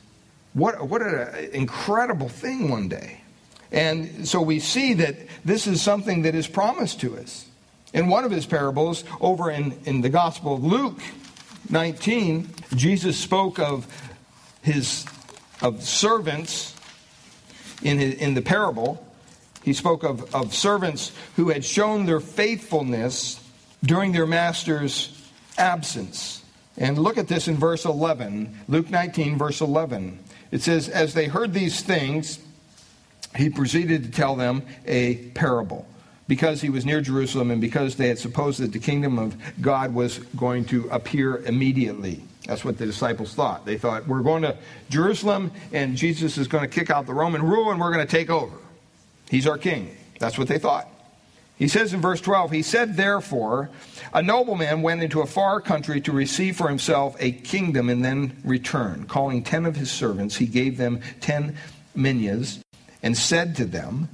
What, 0.55 0.88
what 0.88 1.02
an 1.02 1.50
incredible 1.52 2.29
thing 2.29 2.71
one 2.71 2.88
day. 2.88 3.21
And 3.73 4.26
so 4.26 4.40
we 4.40 4.59
see 4.59 4.95
that 4.95 5.17
this 5.45 5.67
is 5.67 5.81
something 5.81 6.23
that 6.23 6.35
is 6.35 6.47
promised 6.47 7.00
to 7.00 7.17
us. 7.17 7.47
In 7.93 8.09
one 8.09 8.25
of 8.25 8.31
his 8.31 8.47
parables, 8.47 9.05
over 9.21 9.50
in, 9.50 9.79
in 9.85 10.00
the 10.00 10.09
Gospel 10.09 10.55
of 10.55 10.64
Luke 10.64 11.00
19, 11.69 12.49
Jesus 12.75 13.17
spoke 13.17 13.59
of 13.59 13.87
his 14.62 15.05
of 15.62 15.83
servants 15.83 16.75
in, 17.83 17.99
his, 17.99 18.14
in 18.14 18.35
the 18.35 18.43
parable. 18.43 19.07
He 19.62 19.73
spoke 19.73 20.02
of, 20.02 20.35
of 20.35 20.55
servants 20.55 21.12
who 21.37 21.50
had 21.50 21.64
shown 21.64 22.07
their 22.07 22.21
faithfulness 22.21 23.43
during 23.83 24.12
their 24.12 24.26
master's 24.26 25.17
absence. 25.59 26.43
And 26.76 26.99
look 26.99 27.19
at 27.19 27.29
this 27.29 27.49
in 27.49 27.57
verse 27.57 27.85
11, 27.85 28.59
Luke 28.69 28.90
19, 28.90 29.37
verse 29.37 29.61
11. 29.61 30.19
It 30.50 30.62
says, 30.62 30.88
As 30.88 31.14
they 31.14 31.26
heard 31.26 31.52
these 31.52 31.83
things, 31.83 32.38
he 33.37 33.50
proceeded 33.50 34.05
to 34.05 34.11
tell 34.11 34.35
them 34.35 34.62
a 34.87 35.17
parable 35.35 35.87
because 36.26 36.61
he 36.61 36.71
was 36.71 36.87
near 36.87 37.00
Jerusalem 37.00 37.50
and 37.50 37.61
because 37.61 37.97
they 37.97 38.09
had 38.09 38.19
supposed 38.19 38.61
that 38.61 38.73
the 38.73 38.79
kingdom 38.79 39.19
of 39.19 39.37
God 39.61 39.93
was 39.93 40.19
going 40.37 40.64
to 40.67 40.88
appear 40.90 41.38
immediately. 41.38 42.23
That's 42.47 42.64
what 42.64 42.79
the 42.79 42.87
disciples 42.87 43.35
thought. 43.35 43.67
They 43.67 43.76
thought, 43.76 44.07
we're 44.07 44.23
going 44.23 44.43
to 44.43 44.57
Jerusalem 44.88 45.52
and 45.73 45.97
Jesus 45.97 46.38
is 46.38 46.49
going 46.49 46.62
to 46.62 46.69
kick 46.69 46.90
out 46.90 47.07
the 47.07 47.14
Roman 47.14 47.43
rule 47.43 47.71
and 47.71 47.81
we're 47.81 47.93
going 47.93 48.07
to 48.07 48.11
take 48.11 48.31
over. 48.31 48.57
He's 49.31 49.47
our 49.47 49.57
king. 49.57 49.97
That's 50.19 50.37
what 50.37 50.49
they 50.49 50.59
thought. 50.59 50.89
He 51.57 51.69
says 51.69 51.95
in 51.95 52.01
verse 52.01 52.21
12, 52.21 52.51
He 52.51 52.63
said, 52.63 52.97
Therefore, 52.97 53.71
a 54.13 54.23
nobleman 54.23 54.83
went 54.83 55.03
into 55.03 55.21
a 55.21 55.27
far 55.27 55.61
country 55.61 56.01
to 56.01 56.13
receive 56.13 56.57
for 56.57 56.69
himself 56.69 57.15
a 57.21 57.31
kingdom 57.31 57.89
and 57.89 58.05
then 58.05 58.37
return. 58.45 59.05
Calling 59.07 59.45
ten 59.45 59.67
of 59.67 59.77
his 59.77 59.91
servants, 59.91 60.37
he 60.37 60.47
gave 60.47 60.79
them 60.79 61.01
ten 61.21 61.57
minas 61.95 62.61
and 63.03 63.17
said 63.17 63.55
to 63.57 63.67
them, 63.67 64.09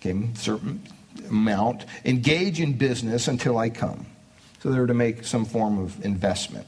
came 0.00 0.34
certain 0.34 0.82
amount, 1.28 1.84
engage 2.04 2.60
in 2.60 2.72
business 2.72 3.28
until 3.28 3.58
I 3.58 3.68
come. 3.68 4.06
So 4.60 4.70
they 4.70 4.78
were 4.78 4.86
to 4.86 4.94
make 4.94 5.24
some 5.24 5.44
form 5.44 5.78
of 5.78 6.02
investment. 6.04 6.66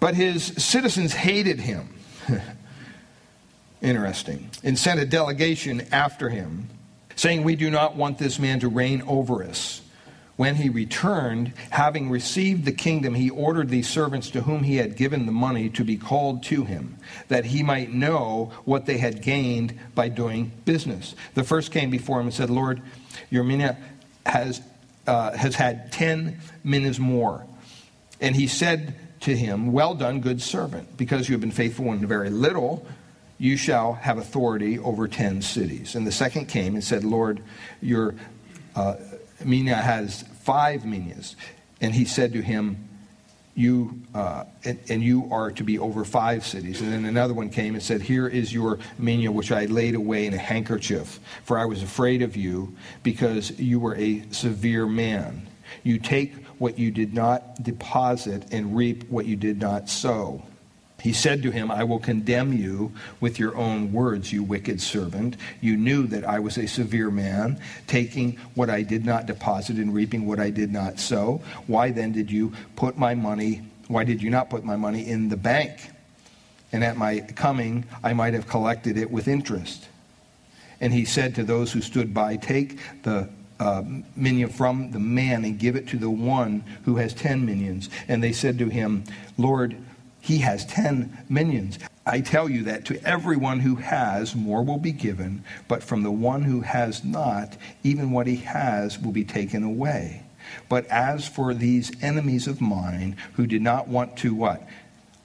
But 0.00 0.14
his 0.14 0.44
citizens 0.44 1.12
hated 1.12 1.60
him. 1.60 1.94
Interesting. 3.82 4.50
And 4.64 4.78
sent 4.78 4.98
a 4.98 5.06
delegation 5.06 5.86
after 5.92 6.28
him, 6.28 6.68
saying, 7.20 7.44
We 7.44 7.54
do 7.54 7.70
not 7.70 7.96
want 7.96 8.16
this 8.16 8.38
man 8.38 8.60
to 8.60 8.68
reign 8.68 9.02
over 9.06 9.44
us. 9.44 9.82
When 10.36 10.54
he 10.54 10.70
returned, 10.70 11.52
having 11.68 12.08
received 12.08 12.64
the 12.64 12.72
kingdom, 12.72 13.14
he 13.14 13.28
ordered 13.28 13.68
these 13.68 13.90
servants 13.90 14.30
to 14.30 14.40
whom 14.40 14.62
he 14.62 14.76
had 14.76 14.96
given 14.96 15.26
the 15.26 15.32
money 15.32 15.68
to 15.68 15.84
be 15.84 15.98
called 15.98 16.42
to 16.44 16.64
him, 16.64 16.96
that 17.28 17.44
he 17.44 17.62
might 17.62 17.92
know 17.92 18.50
what 18.64 18.86
they 18.86 18.96
had 18.96 19.20
gained 19.20 19.78
by 19.94 20.08
doing 20.08 20.50
business. 20.64 21.14
The 21.34 21.44
first 21.44 21.72
came 21.72 21.90
before 21.90 22.20
him 22.20 22.26
and 22.28 22.34
said, 22.34 22.48
Lord, 22.48 22.80
your 23.28 23.44
mina 23.44 23.76
has, 24.24 24.62
uh, 25.06 25.36
has 25.36 25.54
had 25.56 25.92
10 25.92 26.40
minas 26.64 26.98
more. 26.98 27.44
And 28.18 28.34
he 28.34 28.46
said 28.46 28.94
to 29.20 29.36
him, 29.36 29.72
Well 29.72 29.94
done, 29.94 30.22
good 30.22 30.40
servant, 30.40 30.96
because 30.96 31.28
you 31.28 31.34
have 31.34 31.42
been 31.42 31.50
faithful 31.50 31.92
in 31.92 32.06
very 32.06 32.30
little, 32.30 32.86
you 33.40 33.56
shall 33.56 33.94
have 33.94 34.18
authority 34.18 34.78
over 34.78 35.08
10 35.08 35.40
cities. 35.40 35.94
And 35.94 36.06
the 36.06 36.12
second 36.12 36.46
came 36.46 36.74
and 36.74 36.84
said, 36.84 37.04
Lord, 37.04 37.42
your 37.80 38.14
uh, 38.76 38.96
mina 39.42 39.74
has 39.74 40.22
five 40.42 40.84
minas. 40.84 41.36
And 41.80 41.94
he 41.94 42.04
said 42.04 42.34
to 42.34 42.42
him, 42.42 42.86
you 43.54 43.98
uh, 44.14 44.44
and, 44.64 44.78
and, 44.90 45.02
you 45.02 45.28
are 45.32 45.50
to 45.50 45.64
be 45.64 45.78
over 45.78 46.04
five 46.04 46.46
cities. 46.46 46.80
And 46.80 46.92
then 46.92 47.04
another 47.04 47.34
one 47.34 47.50
came 47.50 47.74
and 47.74 47.82
said, 47.82 48.00
Here 48.00 48.28
is 48.28 48.52
your 48.52 48.78
mina, 48.96 49.32
which 49.32 49.50
I 49.50 49.64
laid 49.64 49.96
away 49.96 50.26
in 50.26 50.34
a 50.34 50.38
handkerchief, 50.38 51.18
for 51.42 51.58
I 51.58 51.64
was 51.64 51.82
afraid 51.82 52.22
of 52.22 52.36
you, 52.36 52.76
because 53.02 53.58
you 53.58 53.80
were 53.80 53.96
a 53.96 54.22
severe 54.30 54.86
man. 54.86 55.48
You 55.82 55.98
take 55.98 56.46
what 56.58 56.78
you 56.78 56.90
did 56.90 57.12
not 57.12 57.62
deposit 57.62 58.52
and 58.52 58.76
reap 58.76 59.10
what 59.10 59.26
you 59.26 59.34
did 59.34 59.60
not 59.60 59.88
sow. 59.88 60.42
He 61.02 61.12
said 61.12 61.42
to 61.42 61.50
him, 61.50 61.70
I 61.70 61.84
will 61.84 61.98
condemn 61.98 62.52
you 62.52 62.92
with 63.20 63.38
your 63.38 63.56
own 63.56 63.92
words, 63.92 64.32
you 64.32 64.42
wicked 64.42 64.80
servant. 64.80 65.36
You 65.60 65.76
knew 65.76 66.06
that 66.08 66.24
I 66.24 66.38
was 66.38 66.58
a 66.58 66.66
severe 66.66 67.10
man, 67.10 67.60
taking 67.86 68.36
what 68.54 68.70
I 68.70 68.82
did 68.82 69.04
not 69.04 69.26
deposit 69.26 69.76
and 69.76 69.94
reaping 69.94 70.26
what 70.26 70.38
I 70.38 70.50
did 70.50 70.72
not 70.72 70.98
sow. 70.98 71.42
Why 71.66 71.90
then 71.90 72.12
did 72.12 72.30
you 72.30 72.52
put 72.76 72.98
my 72.98 73.14
money, 73.14 73.62
why 73.88 74.04
did 74.04 74.22
you 74.22 74.30
not 74.30 74.50
put 74.50 74.64
my 74.64 74.76
money 74.76 75.06
in 75.06 75.28
the 75.28 75.36
bank? 75.36 75.90
And 76.72 76.84
at 76.84 76.96
my 76.96 77.20
coming, 77.20 77.84
I 78.04 78.12
might 78.12 78.34
have 78.34 78.46
collected 78.46 78.96
it 78.96 79.10
with 79.10 79.26
interest. 79.26 79.88
And 80.80 80.92
he 80.92 81.04
said 81.04 81.34
to 81.34 81.44
those 81.44 81.72
who 81.72 81.80
stood 81.80 82.14
by, 82.14 82.36
Take 82.36 82.78
the 83.02 83.28
uh, 83.58 83.82
mina 84.16 84.48
from 84.48 84.90
the 84.90 84.98
man 84.98 85.44
and 85.44 85.58
give 85.58 85.76
it 85.76 85.88
to 85.88 85.98
the 85.98 86.08
one 86.08 86.64
who 86.84 86.96
has 86.96 87.12
ten 87.12 87.44
minas. 87.44 87.90
And 88.08 88.22
they 88.22 88.32
said 88.32 88.58
to 88.58 88.68
him, 88.68 89.04
Lord, 89.36 89.76
he 90.20 90.38
has 90.38 90.64
10 90.66 91.26
minas. 91.28 91.78
I 92.06 92.20
tell 92.20 92.48
you 92.48 92.64
that 92.64 92.86
to 92.86 93.02
everyone 93.04 93.60
who 93.60 93.76
has, 93.76 94.34
more 94.34 94.62
will 94.62 94.78
be 94.78 94.92
given, 94.92 95.44
but 95.68 95.82
from 95.82 96.02
the 96.02 96.10
one 96.10 96.42
who 96.42 96.62
has 96.62 97.04
not, 97.04 97.56
even 97.82 98.10
what 98.10 98.26
he 98.26 98.36
has 98.36 98.98
will 98.98 99.12
be 99.12 99.24
taken 99.24 99.62
away. 99.62 100.22
But 100.68 100.86
as 100.86 101.28
for 101.28 101.54
these 101.54 101.92
enemies 102.02 102.46
of 102.46 102.60
mine 102.60 103.16
who 103.34 103.46
did 103.46 103.62
not 103.62 103.88
want 103.88 104.16
to 104.18 104.34
what? 104.34 104.66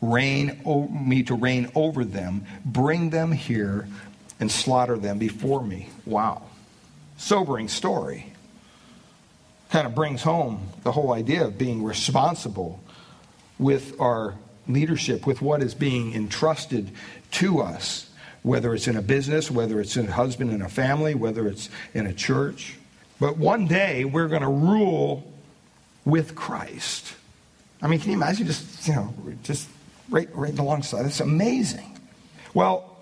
Reign 0.02 0.62
me 1.08 1.24
to 1.24 1.36
reign 1.36 1.72
over 1.74 2.06
them, 2.06 2.46
bring 2.64 3.10
them 3.10 3.32
here 3.32 3.88
and 4.40 4.52
slaughter 4.52 4.98
them 4.98 5.18
before 5.18 5.64
me. 5.64 5.90
Wow. 6.06 6.44
Sobering 7.18 7.70
story. 7.70 8.34
Kind 9.70 9.88
of 9.88 9.96
brings 9.96 10.22
home 10.22 10.70
the 10.84 10.92
whole 10.92 11.14
idea 11.14 11.46
of 11.46 11.58
being 11.58 11.84
responsible 11.84 12.84
with 13.58 14.00
our 14.00 14.36
leadership 14.68 15.26
with 15.26 15.42
what 15.42 15.62
is 15.62 15.74
being 15.74 16.14
entrusted 16.14 16.92
to 17.32 17.60
us, 17.60 18.10
whether 18.44 18.74
it's 18.74 18.88
in 18.88 18.96
a 18.96 19.02
business, 19.02 19.50
whether 19.50 19.80
it's 19.80 19.98
in 19.98 20.08
a 20.08 20.12
husband 20.12 20.52
and 20.52 20.62
a 20.62 20.70
family, 20.70 21.16
whether 21.16 21.48
it's 21.48 21.70
in 21.94 22.06
a 22.06 22.14
church. 22.14 22.78
But 23.20 23.38
one 23.38 23.68
day 23.68 24.06
we're 24.06 24.28
going 24.28 24.42
to 24.42 24.48
rule 24.48 25.32
with 26.04 26.36
Christ. 26.36 27.14
I 27.82 27.88
mean, 27.88 28.00
can 28.00 28.12
you 28.12 28.18
imagine 28.18 28.48
just, 28.48 28.88
you 28.88 28.96
know, 28.96 29.14
just 29.44 29.68
right, 30.10 30.30
right 30.36 30.58
alongside? 30.58 31.06
It's 31.06 31.20
amazing. 31.20 32.00
Well, 32.54 32.98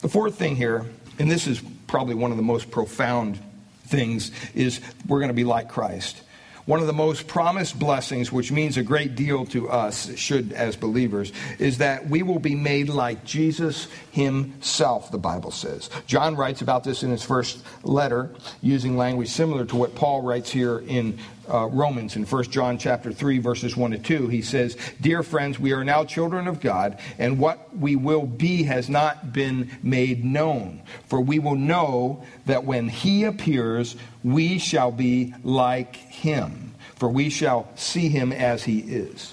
the 0.00 0.08
fourth 0.08 0.36
thing 0.36 0.56
here, 0.56 0.86
and 1.18 1.30
this 1.30 1.46
is 1.46 1.60
probably 1.86 2.14
one 2.14 2.30
of 2.30 2.36
the 2.36 2.42
most 2.42 2.70
profound 2.70 3.38
things, 3.86 4.30
is 4.54 4.80
we're 5.06 5.18
going 5.18 5.28
to 5.30 5.34
be 5.34 5.44
like 5.44 5.68
Christ. 5.68 6.22
One 6.68 6.80
of 6.80 6.86
the 6.86 6.92
most 6.92 7.26
promised 7.26 7.78
blessings, 7.78 8.30
which 8.30 8.52
means 8.52 8.76
a 8.76 8.82
great 8.82 9.14
deal 9.14 9.46
to 9.46 9.70
us, 9.70 10.14
should 10.18 10.52
as 10.52 10.76
believers, 10.76 11.32
is 11.58 11.78
that 11.78 12.10
we 12.10 12.22
will 12.22 12.40
be 12.40 12.54
made 12.54 12.90
like 12.90 13.24
Jesus 13.24 13.88
himself, 14.10 15.10
the 15.10 15.16
Bible 15.16 15.50
says. 15.50 15.88
John 16.06 16.36
writes 16.36 16.60
about 16.60 16.84
this 16.84 17.02
in 17.02 17.10
his 17.10 17.22
first 17.22 17.64
letter, 17.84 18.34
using 18.60 18.98
language 18.98 19.30
similar 19.30 19.64
to 19.64 19.76
what 19.76 19.94
Paul 19.94 20.20
writes 20.20 20.50
here 20.50 20.80
in 20.80 21.18
uh, 21.48 21.66
Romans 21.66 22.16
in 22.16 22.24
1 22.24 22.44
John 22.44 22.78
chapter 22.78 23.12
3 23.12 23.38
verses 23.38 23.76
1 23.76 23.92
to 23.92 23.98
2 23.98 24.28
he 24.28 24.42
says 24.42 24.76
dear 25.00 25.22
friends 25.22 25.58
we 25.58 25.72
are 25.72 25.84
now 25.84 26.04
children 26.04 26.46
of 26.46 26.60
God 26.60 26.98
and 27.18 27.38
what 27.38 27.76
we 27.76 27.96
will 27.96 28.26
be 28.26 28.64
has 28.64 28.88
not 28.88 29.32
been 29.32 29.70
made 29.82 30.24
known. 30.24 30.82
For 31.06 31.20
we 31.20 31.38
will 31.38 31.56
know 31.56 32.24
that 32.46 32.64
when 32.64 32.88
he 32.88 33.24
appears 33.24 33.96
we 34.22 34.58
shall 34.58 34.92
be 34.92 35.34
like 35.42 35.96
him. 35.96 36.74
For 36.96 37.08
we 37.08 37.30
shall 37.30 37.68
see 37.76 38.08
him 38.08 38.32
as 38.32 38.64
he 38.64 38.80
is. 38.80 39.32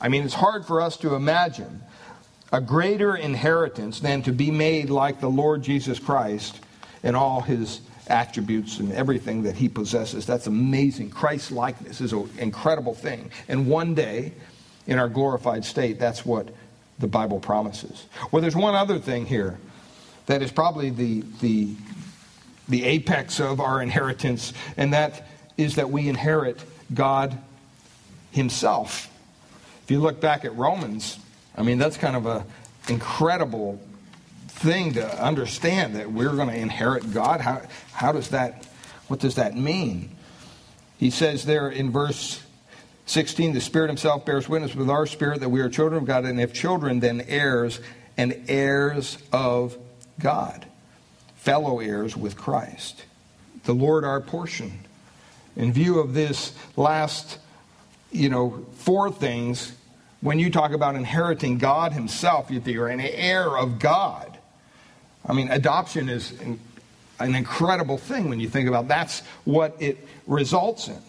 I 0.00 0.08
mean 0.08 0.24
it's 0.24 0.34
hard 0.34 0.66
for 0.66 0.80
us 0.80 0.96
to 0.98 1.14
imagine 1.14 1.82
a 2.52 2.60
greater 2.60 3.16
inheritance 3.16 4.00
than 4.00 4.22
to 4.22 4.32
be 4.32 4.50
made 4.50 4.90
like 4.90 5.20
the 5.20 5.30
Lord 5.30 5.62
Jesus 5.62 5.98
Christ 5.98 6.60
in 7.02 7.14
all 7.14 7.40
his 7.40 7.80
attributes 8.08 8.78
and 8.78 8.92
everything 8.92 9.42
that 9.44 9.56
he 9.56 9.68
possesses. 9.68 10.26
That's 10.26 10.46
amazing. 10.46 11.10
Christ 11.10 11.50
likeness 11.50 12.00
is 12.00 12.12
an 12.12 12.28
incredible 12.38 12.94
thing. 12.94 13.30
And 13.48 13.66
one 13.66 13.94
day, 13.94 14.32
in 14.86 14.98
our 14.98 15.08
glorified 15.08 15.64
state, 15.64 15.98
that's 15.98 16.24
what 16.24 16.48
the 16.98 17.06
Bible 17.06 17.40
promises. 17.40 18.06
Well, 18.30 18.42
there's 18.42 18.56
one 18.56 18.74
other 18.74 18.98
thing 18.98 19.26
here 19.26 19.58
that 20.26 20.42
is 20.42 20.52
probably 20.52 20.90
the, 20.90 21.24
the, 21.40 21.74
the 22.68 22.84
apex 22.84 23.40
of 23.40 23.60
our 23.60 23.82
inheritance, 23.82 24.52
and 24.76 24.92
that 24.92 25.26
is 25.56 25.76
that 25.76 25.90
we 25.90 26.08
inherit 26.08 26.62
God 26.92 27.36
Himself. 28.30 29.10
If 29.82 29.90
you 29.90 30.00
look 30.00 30.20
back 30.20 30.44
at 30.44 30.54
Romans, 30.56 31.18
I 31.56 31.62
mean, 31.62 31.78
that's 31.78 31.96
kind 31.96 32.16
of 32.16 32.26
an 32.26 32.44
incredible 32.88 33.80
thing 34.54 34.94
to 34.94 35.22
understand 35.22 35.96
that 35.96 36.10
we're 36.10 36.34
going 36.34 36.48
to 36.48 36.56
inherit 36.56 37.12
God. 37.12 37.40
How, 37.40 37.62
how 37.92 38.12
does 38.12 38.28
that, 38.30 38.66
what 39.08 39.20
does 39.20 39.34
that 39.34 39.56
mean? 39.56 40.10
He 40.96 41.10
says 41.10 41.44
there 41.44 41.68
in 41.68 41.90
verse 41.90 42.42
16, 43.06 43.52
the 43.52 43.60
Spirit 43.60 43.88
Himself 43.88 44.24
bears 44.24 44.48
witness 44.48 44.74
with 44.74 44.88
our 44.88 45.06
spirit 45.06 45.40
that 45.40 45.50
we 45.50 45.60
are 45.60 45.68
children 45.68 46.00
of 46.00 46.06
God, 46.06 46.24
and 46.24 46.40
if 46.40 46.52
children, 46.54 47.00
then 47.00 47.22
heirs, 47.28 47.80
and 48.16 48.44
heirs 48.48 49.18
of 49.32 49.76
God, 50.18 50.64
fellow 51.36 51.80
heirs 51.80 52.16
with 52.16 52.36
Christ. 52.36 53.04
The 53.64 53.74
Lord 53.74 54.04
our 54.04 54.20
portion. 54.20 54.80
In 55.56 55.72
view 55.72 55.98
of 55.98 56.14
this 56.14 56.54
last, 56.76 57.38
you 58.10 58.28
know, 58.28 58.64
four 58.76 59.10
things, 59.10 59.72
when 60.20 60.38
you 60.38 60.50
talk 60.50 60.72
about 60.72 60.96
inheriting 60.96 61.58
God 61.58 61.92
Himself, 61.92 62.50
you're 62.50 62.88
an 62.88 63.00
heir 63.00 63.58
of 63.58 63.78
God. 63.78 64.33
I 65.26 65.32
mean, 65.32 65.50
adoption 65.50 66.08
is 66.08 66.32
an 67.18 67.34
incredible 67.34 67.98
thing 67.98 68.28
when 68.28 68.40
you 68.40 68.48
think 68.48 68.68
about 68.68 68.88
that's 68.88 69.20
what 69.44 69.76
it 69.80 69.98
results 70.26 70.88
in. 70.88 71.00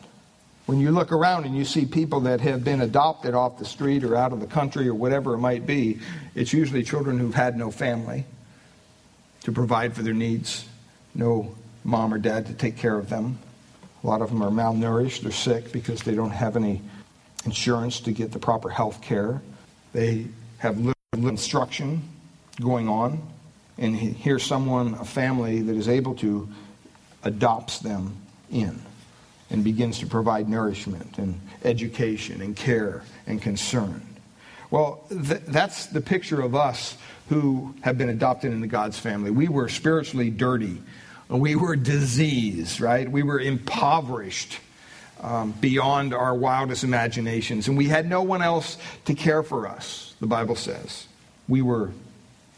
When 0.65 0.79
you 0.79 0.91
look 0.91 1.11
around 1.11 1.45
and 1.45 1.55
you 1.55 1.63
see 1.63 1.85
people 1.85 2.21
that 2.21 2.41
have 2.41 2.63
been 2.63 2.81
adopted 2.81 3.35
off 3.35 3.59
the 3.59 3.65
street 3.65 4.03
or 4.03 4.15
out 4.15 4.33
of 4.33 4.39
the 4.39 4.47
country 4.47 4.87
or 4.87 4.95
whatever 4.95 5.35
it 5.35 5.37
might 5.37 5.67
be, 5.67 5.99
it's 6.33 6.53
usually 6.53 6.81
children 6.81 7.19
who've 7.19 7.35
had 7.35 7.55
no 7.55 7.69
family 7.69 8.25
to 9.43 9.51
provide 9.51 9.93
for 9.93 10.01
their 10.01 10.13
needs, 10.13 10.65
no 11.13 11.53
mom 11.83 12.13
or 12.13 12.17
dad 12.17 12.47
to 12.47 12.53
take 12.53 12.77
care 12.77 12.97
of 12.97 13.09
them. 13.09 13.37
A 14.03 14.07
lot 14.07 14.21
of 14.21 14.29
them 14.29 14.41
are 14.41 14.49
malnourished, 14.49 15.21
they're 15.21 15.31
sick 15.31 15.71
because 15.71 16.01
they 16.01 16.15
don't 16.15 16.31
have 16.31 16.55
any 16.55 16.81
insurance 17.45 17.99
to 18.01 18.11
get 18.11 18.31
the 18.31 18.39
proper 18.39 18.69
health 18.69 19.01
care. 19.03 19.41
They 19.93 20.27
have 20.57 20.79
little 20.79 20.95
instruction 21.13 22.01
going 22.59 22.89
on. 22.89 23.21
And 23.77 23.95
here's 23.95 24.43
someone, 24.43 24.93
a 24.93 25.05
family 25.05 25.61
that 25.61 25.75
is 25.75 25.89
able 25.89 26.15
to 26.15 26.47
adopts 27.23 27.79
them 27.79 28.15
in 28.51 28.81
and 29.49 29.63
begins 29.63 29.99
to 29.99 30.07
provide 30.07 30.47
nourishment 30.47 31.17
and 31.17 31.39
education 31.63 32.41
and 32.41 32.55
care 32.55 33.03
and 33.27 33.41
concern. 33.41 34.01
Well, 34.71 35.03
th- 35.09 35.41
that's 35.47 35.87
the 35.87 36.01
picture 36.01 36.41
of 36.41 36.55
us 36.55 36.97
who 37.29 37.73
have 37.81 37.97
been 37.97 38.09
adopted 38.09 38.53
into 38.53 38.67
God's 38.67 38.99
family. 38.99 39.31
We 39.31 39.47
were 39.47 39.69
spiritually 39.69 40.29
dirty. 40.29 40.81
We 41.29 41.55
were 41.55 41.75
diseased, 41.75 42.79
right? 42.79 43.09
We 43.09 43.23
were 43.23 43.39
impoverished 43.39 44.59
um, 45.21 45.51
beyond 45.59 46.13
our 46.13 46.35
wildest 46.35 46.83
imaginations. 46.83 47.67
And 47.67 47.77
we 47.77 47.87
had 47.87 48.07
no 48.07 48.21
one 48.21 48.41
else 48.41 48.77
to 49.05 49.15
care 49.15 49.43
for 49.43 49.67
us, 49.67 50.13
the 50.19 50.27
Bible 50.27 50.55
says. 50.55 51.07
We 51.47 51.61
were 51.61 51.91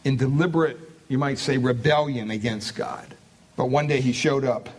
in 0.04 0.18
deliberate, 0.18 0.78
you 1.08 1.18
might 1.18 1.40
say, 1.40 1.58
rebellion 1.58 2.32
against 2.32 2.76
God. 2.76 3.16
But 3.56 3.66
one 3.66 3.88
day 3.88 4.02
he 4.02 4.12
showed 4.12 4.46
up 4.46 4.70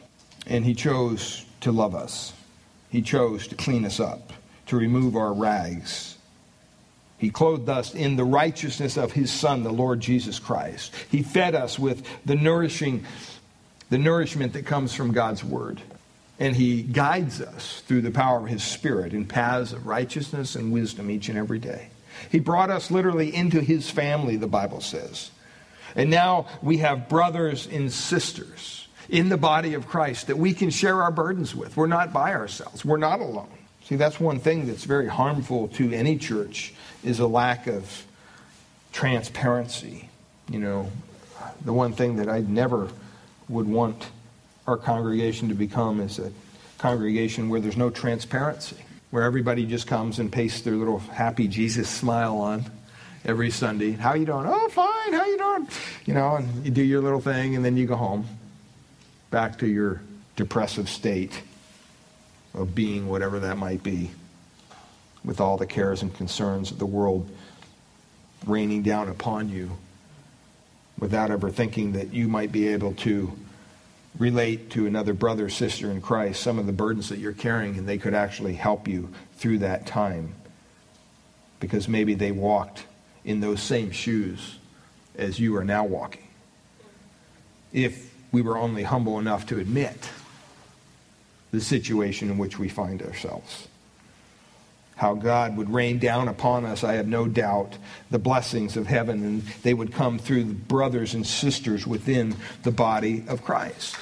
and 0.47 0.65
he 0.65 0.75
chose 0.75 1.45
to 1.61 1.73
love 1.73 1.95
us. 1.95 2.33
He 2.91 3.03
chose 3.03 3.49
to 3.49 3.55
clean 3.55 3.85
us 3.85 4.01
up, 4.01 4.33
to 4.67 4.77
remove 4.77 5.17
our 5.17 5.33
rags. 5.33 6.17
He 7.19 7.31
clothed 7.31 7.69
us 7.69 7.95
in 7.95 8.17
the 8.17 8.25
righteousness 8.25 8.97
of 8.97 9.13
his 9.13 9.33
son, 9.33 9.63
the 9.63 9.73
Lord 9.73 10.01
Jesus 10.01 10.39
Christ. 10.39 10.95
He 11.11 11.23
fed 11.23 11.55
us 11.55 11.79
with 11.79 12.07
the 12.25 12.37
nourishing 12.37 13.05
the 13.91 13.99
nourishment 13.99 14.53
that 14.53 14.67
comes 14.67 14.95
from 14.95 15.13
God's 15.13 15.43
word. 15.43 15.81
And 16.39 16.55
he 16.55 16.83
guides 16.83 17.41
us 17.41 17.83
through 17.87 18.03
the 18.03 18.11
power 18.11 18.39
of 18.39 18.49
his 18.49 18.63
spirit 18.63 19.13
in 19.13 19.27
paths 19.27 19.73
of 19.73 19.87
righteousness 19.87 20.55
and 20.55 20.73
wisdom 20.73 21.11
each 21.11 21.29
and 21.29 21.39
every 21.39 21.59
day. 21.59 21.89
He 22.31 22.39
brought 22.39 22.71
us 22.71 22.91
literally 22.91 23.35
into 23.35 23.61
his 23.61 23.91
family, 23.91 24.37
the 24.37 24.47
Bible 24.47 24.81
says. 24.81 25.31
And 25.95 26.11
now 26.11 26.47
we 26.63 26.79
have 26.79 27.09
brothers 27.09 27.67
and 27.67 27.93
sisters 27.93 28.87
in 29.09 29.29
the 29.29 29.37
body 29.37 29.75
of 29.75 29.87
Christ 29.87 30.27
that 30.27 30.39
we 30.39 30.53
can 30.53 30.71
share 30.71 31.03
our 31.03 31.11
burdens 31.11 31.55
with. 31.55 31.77
We're 31.77 31.87
not 31.87 32.13
by 32.13 32.35
ourselves. 32.35 32.85
We're 32.85 32.99
not 32.99 33.21
alone. 33.21 33.49
See, 33.85 33.97
that's 33.97 34.21
one 34.21 34.39
thing 34.39 34.67
that's 34.67 34.85
very 34.85 35.09
harmful 35.09 35.69
to 35.69 35.93
any 35.93 36.19
church 36.19 36.75
is 37.03 37.21
a 37.21 37.27
lack 37.27 37.67
of 37.67 38.05
transparency. 38.93 40.11
You 40.51 40.59
know, 40.59 40.91
the 41.65 41.73
one 41.73 41.93
thing 41.93 42.17
that 42.17 42.29
I 42.29 42.41
never 42.41 42.89
would 43.49 43.67
want 43.67 44.11
our 44.67 44.77
congregation 44.77 45.49
to 45.49 45.55
become 45.55 46.01
is 46.01 46.19
a 46.19 46.31
congregation 46.77 47.49
where 47.49 47.61
there's 47.61 47.79
no 47.79 47.89
transparency, 47.89 48.77
where 49.11 49.23
everybody 49.23 49.65
just 49.65 49.87
comes 49.87 50.19
and 50.19 50.31
pastes 50.31 50.61
their 50.61 50.75
little 50.75 50.99
happy 50.99 51.49
Jesus 51.49 51.89
smile 51.89 52.37
on 52.37 52.71
every 53.29 53.51
Sunday. 53.51 53.93
How 53.93 54.15
you 54.15 54.25
doing? 54.25 54.47
Oh, 54.49 54.69
fine. 54.71 55.13
How 55.13 55.27
you 55.27 55.37
doing? 55.37 55.69
You 56.07 56.15
know, 56.15 56.37
and 56.37 56.65
you 56.65 56.71
do 56.71 56.83
your 56.83 57.03
little 57.03 57.21
thing 57.21 57.55
and 57.55 57.65
then 57.65 57.77
you 57.77 57.87
go 57.87 57.95
home 57.95 58.27
back 59.31 59.59
to 59.59 59.67
your 59.67 60.01
depressive 60.35 60.89
state 60.89 61.43
of 62.55 62.75
being 62.75 63.07
whatever 63.07 63.39
that 63.41 63.59
might 63.59 63.83
be, 63.83 64.11
with 65.23 65.43
all 65.43 65.59
the 65.59 65.67
cares 65.67 66.01
and 66.01 66.15
concerns 66.15 66.71
of 66.71 66.79
the 66.79 66.87
world 66.87 67.29
raining 68.47 68.83
down 68.83 69.11
upon 69.11 69.51
you, 69.51 69.73
without 70.99 71.31
ever 71.31 71.51
thinking 71.51 71.93
that 71.93 72.15
you 72.15 72.29
might 72.29 72.51
be 72.51 72.69
able 72.69 72.95
to 72.95 73.31
relate 74.19 74.71
to 74.71 74.87
another 74.87 75.13
brother 75.13 75.51
sister 75.51 75.91
in 75.91 76.01
Christ 76.01 76.43
some 76.43 76.59
of 76.59 76.65
the 76.65 76.73
burdens 76.73 77.11
that 77.11 77.19
you're 77.19 77.33
carrying, 77.33 77.77
and 77.77 77.87
they 77.87 77.99
could 77.99 78.15
actually 78.15 78.55
help 78.55 78.89
you 78.89 79.11
through 79.37 79.59
that 79.59 79.87
time 79.87 80.35
because 81.61 81.89
maybe 81.89 82.15
they 82.15 82.33
walked 82.33 82.85
in 83.25 83.41
those 83.41 83.63
same 83.63 83.91
shoes 83.91 84.59
as 85.17 85.39
you 85.39 85.57
are 85.57 85.65
now 85.65 85.85
walking. 85.85 86.27
If 87.73 88.13
we 88.33 88.43
were 88.43 88.57
only 88.57 88.83
humble 88.83 89.19
enough 89.19 89.47
to 89.47 89.59
admit 89.59 90.11
the 91.51 91.61
situation 91.61 92.31
in 92.31 92.39
which 92.39 92.59
we 92.59 92.69
find 92.69 93.03
ourselves. 93.03 93.69
How 94.97 95.15
God 95.15 95.57
would 95.57 95.71
rain 95.71 95.99
down 95.99 96.29
upon 96.29 96.65
us, 96.65 96.83
I 96.83 96.95
have 96.95 97.07
no 97.07 97.27
doubt, 97.27 97.79
the 98.11 98.19
blessings 98.19 98.77
of 98.77 98.87
heaven, 98.87 99.25
and 99.25 99.43
they 99.63 99.73
would 99.73 99.93
come 99.93 100.19
through 100.19 100.45
the 100.45 100.55
brothers 100.55 101.15
and 101.15 101.27
sisters 101.27 101.87
within 101.87 102.37
the 102.65 102.73
body 102.73 103.25
of 103.29 103.45
Christ. 103.45 103.97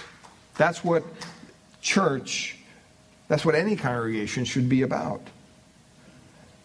That's 0.56 0.82
what 0.82 1.04
church, 1.82 2.56
that's 3.28 3.44
what 3.44 3.54
any 3.54 3.76
congregation 3.76 4.44
should 4.44 4.68
be 4.68 4.82
about. 4.82 5.20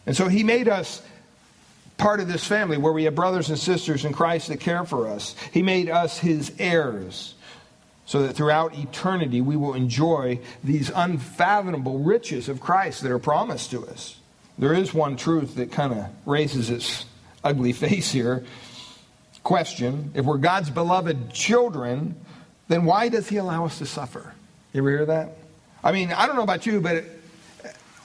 And 0.06 0.16
so 0.16 0.30
he 0.30 0.44
made 0.44 0.68
us 0.68 1.04
part 2.02 2.20
of 2.20 2.28
this 2.28 2.44
family 2.44 2.78
where 2.78 2.92
we 2.92 3.04
have 3.04 3.14
brothers 3.14 3.50
and 3.50 3.60
sisters 3.60 4.06
in 4.06 4.12
Christ 4.12 4.48
that 4.48 4.60
care 4.60 4.84
for 4.86 5.08
us. 5.08 5.36
He 5.54 5.62
made 5.62 5.88
us 5.88 6.18
his 6.18 6.52
heirs 6.58 7.36
so 8.08 8.24
that 8.24 8.34
throughout 8.34 8.76
eternity 8.76 9.40
we 9.40 9.56
will 9.56 9.76
enjoy 9.76 10.40
these 10.64 10.92
unfathomable 10.94 12.00
riches 12.00 12.50
of 12.50 12.60
Christ 12.60 13.04
that 13.04 13.12
are 13.12 13.20
promised 13.20 13.70
to 13.72 13.86
us. 13.86 14.18
There 14.58 14.74
is 14.74 14.96
one 14.96 15.16
truth 15.16 15.56
that 15.56 15.72
kind 15.72 15.94
of 15.94 16.08
raises 16.26 16.72
its 16.72 17.06
ugly 17.44 17.72
face 17.72 18.12
here. 18.12 18.46
Question 19.44 20.12
If 20.16 20.26
we're 20.26 20.40
God's 20.40 20.72
beloved 20.72 21.32
children, 21.32 22.16
then 22.68 22.86
why 22.86 23.10
does 23.10 23.30
He 23.30 23.38
allow 23.38 23.66
us 23.66 23.78
to 23.78 23.86
suffer? 23.86 24.34
You 24.74 24.82
ever 24.82 24.90
hear 24.90 25.06
that? 25.06 25.38
I 25.84 25.92
mean, 25.92 26.12
I 26.12 26.26
don't 26.26 26.36
know 26.36 26.44
about 26.44 26.66
you, 26.66 26.82
but 26.82 27.06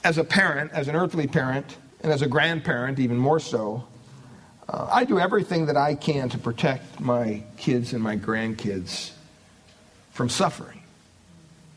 as 0.04 0.18
a 0.18 0.24
parent, 0.24 0.72
as 0.72 0.88
an 0.88 0.96
earthly 0.96 1.26
parent, 1.26 1.76
and 2.06 2.12
as 2.12 2.22
a 2.22 2.28
grandparent, 2.28 3.00
even 3.00 3.16
more 3.16 3.40
so, 3.40 3.84
uh, 4.68 4.88
I 4.92 5.02
do 5.02 5.18
everything 5.18 5.66
that 5.66 5.76
I 5.76 5.96
can 5.96 6.28
to 6.28 6.38
protect 6.38 7.00
my 7.00 7.42
kids 7.56 7.92
and 7.92 8.00
my 8.00 8.16
grandkids 8.16 9.10
from 10.12 10.28
suffering. 10.28 10.82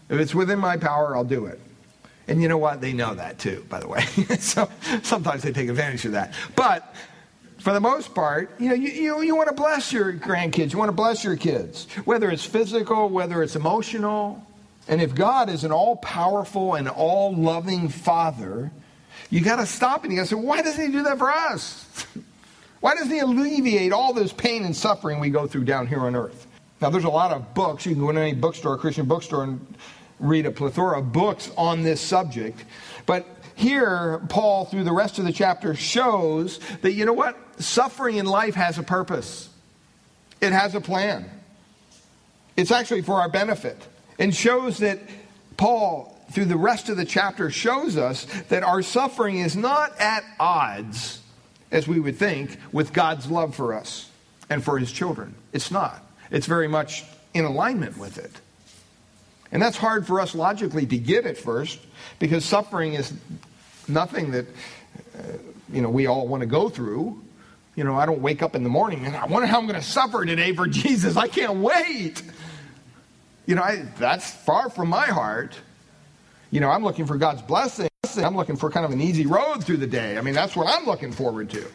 If 0.07 0.19
it's 0.19 0.35
within 0.35 0.59
my 0.59 0.77
power, 0.77 1.15
I'll 1.15 1.23
do 1.23 1.47
it. 1.47 1.59
And 2.27 2.43
you 2.43 2.47
know 2.47 2.59
what? 2.59 2.79
They 2.79 2.93
know 2.93 3.15
that 3.15 3.39
too, 3.39 3.65
by 3.69 3.79
the 3.79 3.87
way. 3.87 4.01
so 4.39 4.69
sometimes 5.01 5.41
they 5.41 5.51
take 5.51 5.67
advantage 5.67 6.05
of 6.05 6.11
that. 6.11 6.35
But 6.55 6.93
for 7.57 7.73
the 7.73 7.81
most 7.81 8.13
part, 8.13 8.51
you 8.59 8.69
know, 8.69 8.75
you, 8.75 8.89
you, 8.89 9.21
you 9.23 9.35
want 9.35 9.49
to 9.49 9.55
bless 9.55 9.91
your 9.91 10.13
grandkids. 10.13 10.73
You 10.73 10.77
want 10.77 10.89
to 10.89 10.95
bless 10.95 11.23
your 11.23 11.37
kids, 11.37 11.87
whether 12.05 12.29
it's 12.29 12.45
physical, 12.45 13.09
whether 13.09 13.41
it's 13.41 13.55
emotional. 13.55 14.45
And 14.87 15.01
if 15.01 15.15
God 15.15 15.49
is 15.49 15.63
an 15.63 15.71
all 15.71 15.95
powerful 15.95 16.75
and 16.75 16.87
all 16.87 17.35
loving 17.35 17.89
Father, 17.89 18.71
you 19.29 19.41
got 19.41 19.57
to 19.57 19.65
stop 19.65 20.03
and 20.03 20.11
you 20.11 20.17
got 20.19 20.23
to 20.23 20.29
say, 20.29 20.35
why 20.35 20.61
doesn't 20.61 20.83
He 20.83 20.91
do 20.91 21.03
that 21.03 21.17
for 21.17 21.31
us? 21.31 21.85
why 22.79 22.95
doesn't 22.95 23.11
He 23.11 23.19
alleviate 23.19 23.91
all 23.91 24.13
this 24.13 24.33
pain 24.33 24.63
and 24.63 24.75
suffering 24.75 25.19
we 25.19 25.29
go 25.29 25.47
through 25.47 25.65
down 25.65 25.87
here 25.87 25.99
on 25.99 26.15
earth? 26.15 26.47
Now, 26.81 26.89
there's 26.89 27.03
a 27.03 27.09
lot 27.09 27.31
of 27.31 27.53
books. 27.53 27.85
You 27.85 27.93
can 27.93 28.01
go 28.01 28.09
into 28.09 28.21
any 28.21 28.33
bookstore, 28.33 28.75
a 28.75 28.77
Christian 28.77 29.05
bookstore, 29.05 29.43
and 29.43 29.75
read 30.19 30.45
a 30.45 30.51
plethora 30.51 30.99
of 30.99 31.11
books 31.11 31.51
on 31.57 31.83
this 31.83 32.01
subject. 32.01 32.63
But 33.05 33.25
here, 33.55 34.21
Paul, 34.29 34.65
through 34.65 34.85
the 34.85 34.93
rest 34.93 35.19
of 35.19 35.25
the 35.25 35.33
chapter, 35.33 35.75
shows 35.75 36.59
that, 36.81 36.93
you 36.93 37.05
know 37.05 37.13
what? 37.13 37.37
Suffering 37.61 38.15
in 38.15 38.25
life 38.25 38.55
has 38.55 38.77
a 38.77 38.83
purpose, 38.83 39.49
it 40.39 40.53
has 40.53 40.75
a 40.75 40.81
plan. 40.81 41.29
It's 42.55 42.71
actually 42.71 43.01
for 43.01 43.15
our 43.15 43.29
benefit, 43.29 43.77
and 44.17 44.35
shows 44.35 44.79
that 44.79 44.99
Paul 45.57 46.18
through 46.31 46.45
the 46.45 46.57
rest 46.57 46.89
of 46.89 46.97
the 46.97 47.05
chapter 47.05 47.49
shows 47.49 47.97
us 47.97 48.25
that 48.49 48.63
our 48.63 48.81
suffering 48.81 49.39
is 49.39 49.55
not 49.55 49.97
at 49.99 50.23
odds, 50.39 51.21
as 51.71 51.87
we 51.87 51.99
would 51.99 52.17
think, 52.17 52.57
with 52.71 52.93
God's 52.93 53.29
love 53.29 53.55
for 53.55 53.73
us 53.73 54.09
and 54.49 54.63
for 54.63 54.77
his 54.77 54.91
children. 54.91 55.35
It's 55.53 55.71
not. 55.71 56.03
It's 56.31 56.45
very 56.45 56.67
much 56.67 57.03
in 57.33 57.45
alignment 57.45 57.97
with 57.97 58.17
it. 58.17 58.31
And 59.51 59.61
that's 59.61 59.77
hard 59.77 60.05
for 60.05 60.19
us 60.19 60.35
logically 60.35 60.85
to 60.85 60.97
get 60.97 61.25
at 61.25 61.37
first 61.37 61.79
because 62.19 62.45
suffering 62.45 62.93
is 62.93 63.13
nothing 63.87 64.31
that 64.31 64.45
uh, 65.17 65.21
you 65.71 65.81
know 65.81 65.89
we 65.89 66.05
all 66.05 66.27
want 66.27 66.41
to 66.41 66.47
go 66.47 66.69
through. 66.69 67.21
You 67.75 67.83
know, 67.83 67.95
I 67.95 68.05
don't 68.05 68.21
wake 68.21 68.43
up 68.43 68.55
in 68.55 68.63
the 68.63 68.69
morning 68.69 69.05
and 69.05 69.15
I 69.15 69.25
wonder 69.25 69.47
how 69.47 69.57
I'm 69.57 69.65
going 69.65 69.79
to 69.79 69.85
suffer 69.85 70.25
today 70.25 70.53
for 70.53 70.67
Jesus. 70.67 71.17
I 71.17 71.27
can't 71.27 71.57
wait. 71.57 72.21
You 73.45 73.55
know, 73.55 73.63
I, 73.63 73.87
that's 73.97 74.29
far 74.29 74.69
from 74.69 74.89
my 74.89 75.07
heart. 75.07 75.55
You 76.51 76.59
know, 76.59 76.69
I'm 76.69 76.83
looking 76.83 77.05
for 77.05 77.17
God's 77.17 77.41
blessing. 77.41 77.89
I'm 78.17 78.35
looking 78.35 78.55
for 78.55 78.69
kind 78.69 78.85
of 78.85 78.91
an 78.91 79.01
easy 79.01 79.25
road 79.25 79.63
through 79.63 79.77
the 79.77 79.87
day. 79.87 80.17
I 80.17 80.21
mean, 80.21 80.33
that's 80.33 80.55
what 80.55 80.67
I'm 80.67 80.85
looking 80.85 81.11
forward 81.11 81.49
to. 81.51 81.65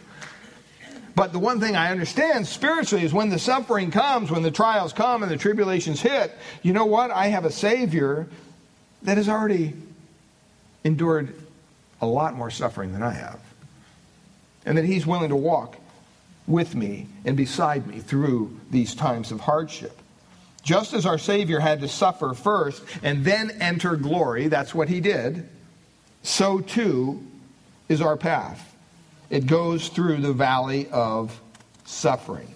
But 1.15 1.33
the 1.33 1.39
one 1.39 1.61
thing 1.61 1.77
I 1.77 1.93
understand 1.93 2.47
spiritually 2.47 3.05
is 3.05 3.13
when 3.13 3.29
the 3.29 3.39
suffering 3.39 3.93
comes, 3.93 4.31
when 4.31 4.43
the 4.43 4.51
trials 4.51 4.93
come 4.93 5.23
and 5.23 5.31
the 5.31 5.37
tribulations 5.37 6.01
hit, 6.01 6.37
you 6.63 6.73
know 6.73 6.87
what? 6.87 7.13
I 7.13 7.29
have 7.29 7.45
a 7.45 7.53
Savior 7.53 8.27
that 9.03 9.17
has 9.17 9.29
already 9.29 9.75
endured 10.83 11.35
a 12.01 12.07
lot 12.07 12.35
more 12.35 12.51
suffering 12.51 12.93
than 12.93 13.03
I 13.03 13.13
have. 13.13 13.39
And 14.67 14.77
that 14.77 14.85
He's 14.85 15.07
willing 15.07 15.29
to 15.29 15.37
walk 15.37 15.77
with 16.49 16.75
me 16.75 17.07
and 17.25 17.37
beside 17.37 17.87
me 17.87 18.01
through 18.01 18.59
these 18.71 18.95
times 18.95 19.31
of 19.31 19.41
hardship. 19.41 19.97
Just 20.64 20.94
as 20.94 21.07
our 21.07 21.18
Savior 21.18 21.61
had 21.61 21.83
to 21.83 21.88
suffer 21.88 22.35
first 22.35 22.83
and 23.03 23.24
then 23.24 23.50
enter 23.61 23.96
glory, 23.96 24.48
that's 24.48 24.74
what 24.74 24.88
He 24.88 25.00
did, 25.00 25.48
so 26.22 26.61
too 26.61 27.22
is 27.88 28.00
our 28.00 28.16
path. 28.16 28.74
It 29.31 29.46
goes 29.46 29.88
through 29.88 30.18
the 30.18 30.33
valley 30.33 30.88
of 30.90 31.38
suffering. 31.85 32.48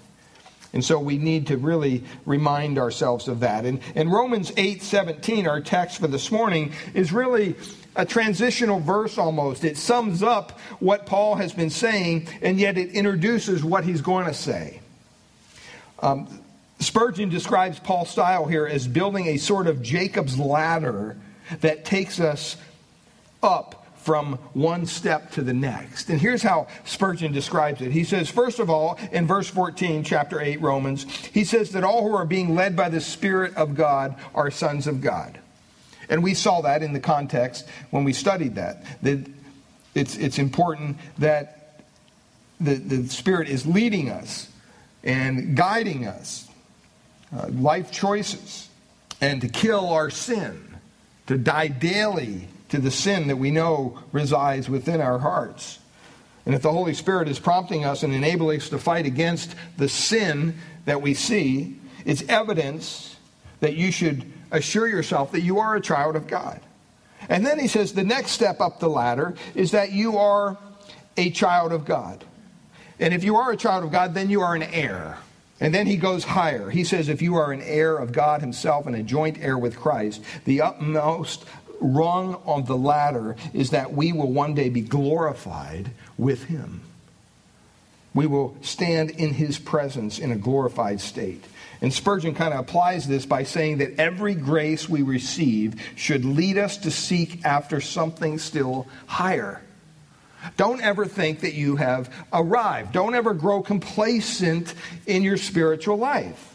And 0.72 0.84
so 0.84 0.98
we 0.98 1.16
need 1.18 1.46
to 1.48 1.56
really 1.56 2.04
remind 2.26 2.78
ourselves 2.78 3.28
of 3.28 3.40
that. 3.40 3.64
And, 3.64 3.80
and 3.94 4.12
Romans 4.12 4.52
8 4.56 4.82
17, 4.82 5.46
our 5.46 5.60
text 5.60 5.98
for 5.98 6.08
this 6.08 6.30
morning, 6.30 6.72
is 6.94 7.12
really 7.12 7.56
a 7.96 8.04
transitional 8.04 8.78
verse 8.78 9.18
almost. 9.18 9.64
It 9.64 9.76
sums 9.76 10.22
up 10.22 10.60
what 10.78 11.06
Paul 11.06 11.36
has 11.36 11.52
been 11.52 11.70
saying, 11.70 12.28
and 12.42 12.60
yet 12.60 12.76
it 12.78 12.90
introduces 12.92 13.64
what 13.64 13.84
he's 13.84 14.02
going 14.02 14.26
to 14.26 14.34
say. 14.34 14.80
Um, 16.00 16.28
Spurgeon 16.80 17.28
describes 17.28 17.78
Paul's 17.78 18.10
style 18.10 18.46
here 18.46 18.66
as 18.66 18.86
building 18.86 19.26
a 19.26 19.36
sort 19.36 19.66
of 19.66 19.82
Jacob's 19.82 20.38
ladder 20.38 21.16
that 21.60 21.84
takes 21.84 22.20
us 22.20 22.56
up 23.42 23.86
from 23.96 24.34
one 24.54 24.86
step 24.86 25.32
to 25.32 25.42
the 25.42 25.52
next. 25.52 26.08
And 26.08 26.20
here's 26.20 26.42
how 26.42 26.68
Spurgeon 26.84 27.32
describes 27.32 27.82
it. 27.82 27.92
He 27.92 28.04
says, 28.04 28.30
first 28.30 28.58
of 28.58 28.70
all, 28.70 28.98
in 29.12 29.26
verse 29.26 29.48
14, 29.48 30.02
chapter 30.02 30.40
8, 30.40 30.62
Romans, 30.62 31.04
he 31.26 31.44
says 31.44 31.72
that 31.72 31.84
all 31.84 32.08
who 32.08 32.14
are 32.14 32.24
being 32.24 32.54
led 32.54 32.74
by 32.74 32.88
the 32.88 33.00
Spirit 33.00 33.54
of 33.56 33.74
God 33.74 34.16
are 34.34 34.50
sons 34.50 34.86
of 34.86 35.02
God. 35.02 35.38
And 36.08 36.22
we 36.22 36.32
saw 36.32 36.62
that 36.62 36.82
in 36.82 36.94
the 36.94 37.00
context 37.00 37.68
when 37.90 38.04
we 38.04 38.14
studied 38.14 38.54
that. 38.54 38.82
That 39.02 39.26
it's, 39.94 40.16
it's 40.16 40.38
important 40.38 40.96
that 41.18 41.82
the, 42.60 42.76
the 42.76 43.08
Spirit 43.08 43.48
is 43.48 43.66
leading 43.66 44.08
us 44.08 44.48
and 45.04 45.56
guiding 45.56 46.06
us, 46.06 46.47
uh, 47.34 47.48
life 47.48 47.90
choices, 47.90 48.68
and 49.20 49.40
to 49.40 49.48
kill 49.48 49.88
our 49.88 50.10
sin, 50.10 50.76
to 51.26 51.36
die 51.36 51.68
daily 51.68 52.48
to 52.68 52.78
the 52.78 52.90
sin 52.90 53.28
that 53.28 53.36
we 53.36 53.50
know 53.50 53.98
resides 54.12 54.68
within 54.68 55.00
our 55.00 55.18
hearts. 55.18 55.78
And 56.46 56.54
if 56.54 56.62
the 56.62 56.72
Holy 56.72 56.94
Spirit 56.94 57.28
is 57.28 57.38
prompting 57.38 57.84
us 57.84 58.02
and 58.02 58.14
enabling 58.14 58.60
us 58.60 58.68
to 58.70 58.78
fight 58.78 59.06
against 59.06 59.54
the 59.76 59.88
sin 59.88 60.54
that 60.86 61.02
we 61.02 61.14
see, 61.14 61.78
it's 62.04 62.22
evidence 62.28 63.16
that 63.60 63.74
you 63.74 63.90
should 63.90 64.24
assure 64.50 64.88
yourself 64.88 65.32
that 65.32 65.42
you 65.42 65.58
are 65.58 65.76
a 65.76 65.80
child 65.80 66.16
of 66.16 66.26
God. 66.26 66.60
And 67.28 67.44
then 67.44 67.58
he 67.58 67.68
says 67.68 67.92
the 67.92 68.04
next 68.04 68.30
step 68.30 68.60
up 68.60 68.80
the 68.80 68.88
ladder 68.88 69.34
is 69.54 69.72
that 69.72 69.92
you 69.92 70.16
are 70.16 70.56
a 71.16 71.30
child 71.30 71.72
of 71.72 71.84
God. 71.84 72.24
And 72.98 73.12
if 73.12 73.24
you 73.24 73.36
are 73.36 73.52
a 73.52 73.56
child 73.56 73.84
of 73.84 73.92
God, 73.92 74.14
then 74.14 74.30
you 74.30 74.40
are 74.40 74.54
an 74.54 74.62
heir. 74.62 75.18
And 75.60 75.74
then 75.74 75.86
he 75.86 75.96
goes 75.96 76.24
higher. 76.24 76.70
He 76.70 76.84
says, 76.84 77.08
if 77.08 77.20
you 77.20 77.34
are 77.36 77.50
an 77.50 77.62
heir 77.62 77.96
of 77.96 78.12
God 78.12 78.40
himself 78.40 78.86
and 78.86 78.94
a 78.94 79.02
joint 79.02 79.38
heir 79.40 79.58
with 79.58 79.76
Christ, 79.76 80.22
the 80.44 80.60
utmost 80.60 81.44
rung 81.80 82.36
on 82.44 82.64
the 82.64 82.76
ladder 82.76 83.36
is 83.52 83.70
that 83.70 83.92
we 83.92 84.12
will 84.12 84.30
one 84.30 84.54
day 84.54 84.68
be 84.68 84.80
glorified 84.80 85.90
with 86.16 86.44
him. 86.44 86.82
We 88.14 88.26
will 88.26 88.56
stand 88.62 89.10
in 89.10 89.34
his 89.34 89.58
presence 89.58 90.18
in 90.18 90.32
a 90.32 90.36
glorified 90.36 91.00
state. 91.00 91.44
And 91.80 91.92
Spurgeon 91.92 92.34
kind 92.34 92.52
of 92.52 92.60
applies 92.60 93.06
this 93.06 93.26
by 93.26 93.44
saying 93.44 93.78
that 93.78 94.00
every 94.00 94.34
grace 94.34 94.88
we 94.88 95.02
receive 95.02 95.80
should 95.94 96.24
lead 96.24 96.58
us 96.58 96.78
to 96.78 96.90
seek 96.90 97.44
after 97.44 97.80
something 97.80 98.38
still 98.38 98.88
higher. 99.06 99.62
Don't 100.56 100.80
ever 100.80 101.06
think 101.06 101.40
that 101.40 101.54
you 101.54 101.76
have 101.76 102.12
arrived. 102.32 102.92
Don't 102.92 103.14
ever 103.14 103.34
grow 103.34 103.62
complacent 103.62 104.74
in 105.06 105.22
your 105.22 105.36
spiritual 105.36 105.96
life. 105.96 106.54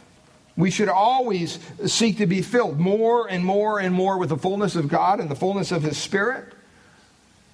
We 0.55 0.69
should 0.69 0.89
always 0.89 1.59
seek 1.87 2.17
to 2.17 2.27
be 2.27 2.41
filled 2.41 2.79
more 2.79 3.27
and 3.29 3.43
more 3.43 3.79
and 3.79 3.93
more 3.93 4.17
with 4.17 4.29
the 4.29 4.37
fullness 4.37 4.75
of 4.75 4.87
God 4.87 5.19
and 5.19 5.29
the 5.29 5.35
fullness 5.35 5.71
of 5.71 5.81
His 5.81 5.97
Spirit, 5.97 6.53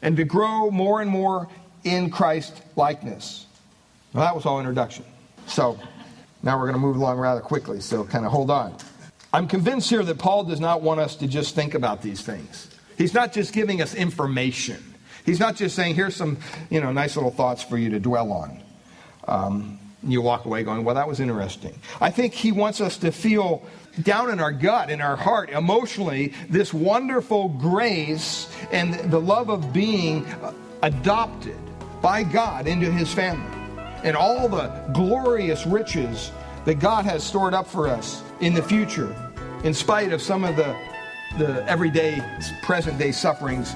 and 0.01 0.17
to 0.17 0.25
grow 0.25 0.69
more 0.69 1.01
and 1.01 1.09
more 1.09 1.47
in 1.83 2.09
Christ 2.09 2.61
likeness. 2.75 3.45
Well, 4.13 4.23
that 4.23 4.35
was 4.35 4.45
all 4.45 4.59
introduction. 4.59 5.05
So 5.47 5.79
now 6.43 6.57
we're 6.57 6.65
going 6.65 6.73
to 6.73 6.79
move 6.79 6.97
along 6.97 7.19
rather 7.19 7.41
quickly, 7.41 7.79
so 7.79 8.03
kind 8.03 8.25
of 8.25 8.31
hold 8.31 8.51
on. 8.51 8.75
I'm 9.31 9.47
convinced 9.47 9.89
here 9.89 10.03
that 10.03 10.17
Paul 10.17 10.43
does 10.43 10.59
not 10.59 10.81
want 10.81 10.99
us 10.99 11.15
to 11.17 11.27
just 11.27 11.55
think 11.55 11.75
about 11.75 12.01
these 12.01 12.21
things. 12.21 12.69
He's 12.97 13.13
not 13.13 13.31
just 13.31 13.53
giving 13.53 13.81
us 13.81 13.93
information. 13.95 14.83
He's 15.29 15.39
not 15.39 15.55
just 15.55 15.75
saying, 15.75 15.93
here's 15.93 16.15
some, 16.15 16.37
you 16.71 16.81
know, 16.81 16.91
nice 16.91 17.15
little 17.15 17.29
thoughts 17.29 17.61
for 17.61 17.77
you 17.77 17.91
to 17.91 17.99
dwell 17.99 18.31
on. 18.31 18.63
Um, 19.27 19.79
you 20.01 20.21
walk 20.21 20.45
away 20.45 20.63
going, 20.63 20.83
well, 20.83 20.95
that 20.95 21.07
was 21.07 21.19
interesting. 21.19 21.79
I 22.01 22.09
think 22.09 22.33
he 22.33 22.51
wants 22.51 22.81
us 22.81 22.97
to 22.97 23.11
feel 23.11 23.63
down 24.01 24.31
in 24.31 24.39
our 24.39 24.51
gut, 24.51 24.89
in 24.89 25.01
our 25.01 25.15
heart, 25.15 25.51
emotionally, 25.51 26.33
this 26.49 26.73
wonderful 26.73 27.49
grace 27.49 28.51
and 28.71 28.95
the 29.11 29.19
love 29.19 29.49
of 29.49 29.71
being 29.71 30.25
adopted 30.81 31.59
by 32.01 32.23
God 32.23 32.65
into 32.65 32.91
his 32.91 33.13
family 33.13 33.55
and 34.03 34.17
all 34.17 34.49
the 34.49 34.67
glorious 34.93 35.67
riches 35.67 36.31
that 36.65 36.79
God 36.79 37.05
has 37.05 37.23
stored 37.23 37.53
up 37.53 37.67
for 37.67 37.87
us 37.87 38.23
in 38.39 38.55
the 38.55 38.63
future, 38.63 39.15
in 39.63 39.75
spite 39.75 40.11
of 40.11 40.23
some 40.23 40.43
of 40.43 40.55
the, 40.55 40.75
the 41.37 41.63
everyday, 41.69 42.19
present 42.63 42.97
day 42.97 43.11
sufferings 43.11 43.75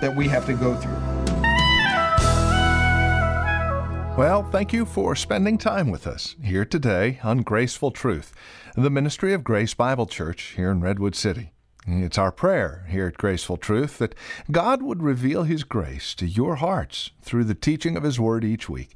that 0.00 0.14
we 0.14 0.28
have 0.28 0.46
to 0.46 0.54
go 0.54 0.74
through. 0.76 1.00
Well, 4.16 4.44
thank 4.44 4.72
you 4.72 4.84
for 4.84 5.16
spending 5.16 5.58
time 5.58 5.90
with 5.90 6.06
us 6.06 6.36
here 6.40 6.64
today 6.64 7.18
on 7.24 7.38
Graceful 7.42 7.90
Truth, 7.90 8.32
the 8.76 8.88
ministry 8.88 9.32
of 9.32 9.42
Grace 9.42 9.74
Bible 9.74 10.06
Church 10.06 10.54
here 10.56 10.70
in 10.70 10.80
Redwood 10.80 11.16
City. 11.16 11.50
It's 11.86 12.16
our 12.16 12.30
prayer 12.30 12.86
here 12.88 13.08
at 13.08 13.18
Graceful 13.18 13.56
Truth 13.56 13.98
that 13.98 14.14
God 14.50 14.82
would 14.82 15.02
reveal 15.02 15.42
His 15.42 15.64
grace 15.64 16.14
to 16.14 16.26
your 16.26 16.56
hearts 16.56 17.10
through 17.22 17.44
the 17.44 17.56
teaching 17.56 17.96
of 17.96 18.04
His 18.04 18.20
Word 18.20 18.44
each 18.44 18.68
week. 18.68 18.94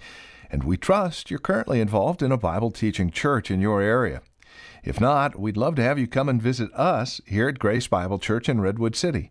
And 0.51 0.63
we 0.63 0.77
trust 0.77 1.31
you're 1.31 1.41
currently 1.41 1.81
involved 1.81 2.23
in 2.23 2.31
a 2.31 2.39
Bible 2.39 2.71
teaching 2.71 3.11
church 3.11 3.51
in 3.51 3.61
your 3.61 3.83
area. 3.83 4.23
If 4.89 5.03
not, 5.03 5.39
we'd 5.39 5.59
love 5.59 5.75
to 5.75 5.83
have 5.83 5.99
you 5.99 6.07
come 6.07 6.31
and 6.31 6.41
visit 6.41 6.73
us 6.73 7.21
here 7.27 7.47
at 7.47 7.59
Grace 7.59 7.87
Bible 7.87 8.19
Church 8.19 8.49
in 8.49 8.63
Redwood 8.63 8.97
City. 8.97 9.31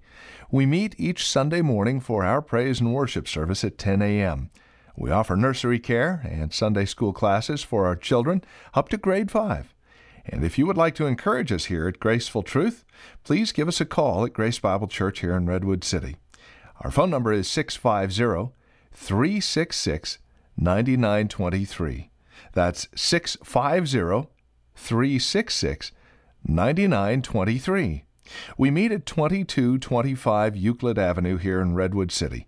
We 0.51 0.67
meet 0.67 0.93
each 0.99 1.27
Sunday 1.27 1.63
morning 1.63 1.99
for 1.99 2.23
our 2.23 2.43
praise 2.43 2.79
and 2.79 2.93
worship 2.93 3.27
service 3.27 3.63
at 3.63 3.79
10 3.79 4.03
a.m. 4.03 4.51
We 4.95 5.09
offer 5.09 5.35
nursery 5.35 5.79
care 5.79 6.21
and 6.23 6.53
Sunday 6.53 6.85
school 6.85 7.11
classes 7.11 7.63
for 7.63 7.87
our 7.87 7.95
children 7.95 8.43
up 8.75 8.89
to 8.89 8.97
grade 8.97 9.31
5. 9.31 9.73
And 10.27 10.43
if 10.43 10.59
you 10.59 10.67
would 10.67 10.77
like 10.77 10.93
to 10.93 11.07
encourage 11.07 11.51
us 11.51 11.65
here 11.65 11.87
at 11.87 11.99
Graceful 11.99 12.43
Truth, 12.43 12.85
please 13.23 13.51
give 13.51 13.67
us 13.67 13.81
a 13.81 13.85
call 13.85 14.25
at 14.25 14.33
Grace 14.33 14.59
Bible 14.59 14.87
Church 14.87 15.21
here 15.21 15.35
in 15.35 15.47
Redwood 15.47 15.83
City. 15.83 16.17
Our 16.81 16.91
phone 16.91 17.09
number 17.09 17.33
is 17.33 17.47
650 17.47 18.53
366 18.93 20.19
9923. 20.55 22.11
That's 22.53 22.87
650 22.93 24.36
366 24.77 25.91
9923. 26.45 28.03
We 28.57 28.71
meet 28.71 28.91
at 28.91 29.05
2225 29.05 30.55
Euclid 30.55 30.97
Avenue 30.97 31.37
here 31.37 31.61
in 31.61 31.75
Redwood 31.75 32.11
City. 32.11 32.47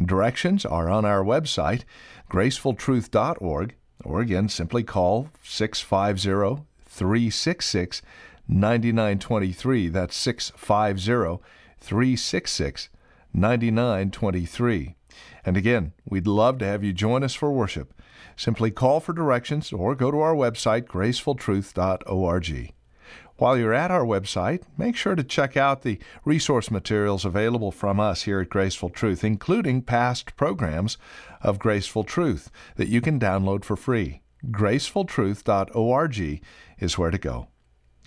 Directions 0.00 0.64
are 0.64 0.88
on 0.88 1.04
our 1.04 1.24
website, 1.24 1.82
gracefultruth.org, 2.30 3.74
or 4.04 4.20
again, 4.20 4.48
simply 4.48 4.82
call 4.82 5.28
650 5.42 6.64
366 6.86 8.02
9923. 8.48 9.88
That's 9.88 10.16
650 10.16 11.42
366 11.80 12.88
9923. 13.32 14.96
And 15.44 15.56
again, 15.56 15.92
we'd 16.08 16.26
love 16.26 16.58
to 16.58 16.66
have 16.66 16.84
you 16.84 16.92
join 16.92 17.22
us 17.22 17.34
for 17.34 17.50
worship. 17.50 17.92
Simply 18.40 18.70
call 18.70 19.00
for 19.00 19.12
directions 19.12 19.70
or 19.70 19.94
go 19.94 20.10
to 20.10 20.20
our 20.20 20.34
website, 20.34 20.86
gracefultruth.org. 20.86 22.72
While 23.36 23.58
you're 23.58 23.74
at 23.74 23.90
our 23.90 24.06
website, 24.06 24.62
make 24.78 24.96
sure 24.96 25.14
to 25.14 25.22
check 25.22 25.58
out 25.58 25.82
the 25.82 25.98
resource 26.24 26.70
materials 26.70 27.26
available 27.26 27.70
from 27.70 28.00
us 28.00 28.22
here 28.22 28.40
at 28.40 28.48
Graceful 28.48 28.88
Truth, 28.88 29.24
including 29.24 29.82
past 29.82 30.36
programs 30.36 30.96
of 31.42 31.58
Graceful 31.58 32.02
Truth 32.02 32.50
that 32.76 32.88
you 32.88 33.02
can 33.02 33.20
download 33.20 33.62
for 33.62 33.76
free. 33.76 34.22
gracefultruth.org 34.50 36.40
is 36.78 36.96
where 36.96 37.10
to 37.10 37.18
go. 37.18 37.48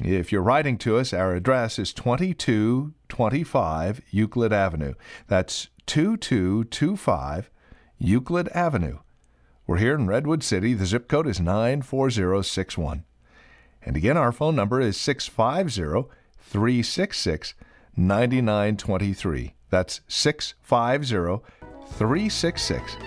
If 0.04 0.32
you're 0.32 0.42
writing 0.42 0.80
to 0.80 0.98
us, 0.98 1.14
our 1.14 1.36
address 1.36 1.78
is 1.78 1.94
2225 1.94 4.02
Euclid 4.10 4.52
Avenue. 4.52 4.96
That's 5.28 5.68
2225 5.86 7.52
Euclid 8.00 8.48
Avenue. 8.48 8.98
We're 9.66 9.78
here 9.78 9.96
in 9.96 10.08
Redwood 10.08 10.44
City. 10.44 10.74
The 10.74 10.86
zip 10.86 11.08
code 11.08 11.26
is 11.26 11.40
94061. 11.40 13.06
And 13.86 13.96
again, 13.96 14.18
our 14.18 14.34
phone 14.34 14.56
number 14.56 14.82
is 14.82 14.98
650 14.98 16.10
366 16.38 17.54
9923. 17.96 19.54
That's 19.70 20.02
650 20.08 21.46
366 21.94 22.98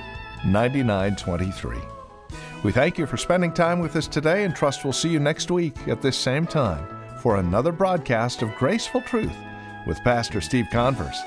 9923. 0.47 1.79
We 2.65 2.73
thank 2.73 2.97
you 2.97 3.07
for 3.07 3.19
spending 3.19 3.53
time 3.53 3.81
with 3.81 3.95
us 3.95 4.09
today 4.09 4.45
and 4.45 4.57
trust 4.57 4.83
we'll 4.83 4.93
see 4.95 5.11
you 5.11 5.21
next 5.21 5.51
week 5.51 5.77
at 5.89 6.01
this 6.01 6.17
same 6.17 6.47
time 6.47 6.87
for 7.21 7.37
another 7.37 7.73
broadcast 7.73 8.41
of 8.41 8.55
Graceful 8.57 9.03
Truth 9.03 9.37
with 9.87 10.03
Pastor 10.05 10.41
Steve 10.41 10.67
Converse. 10.73 11.21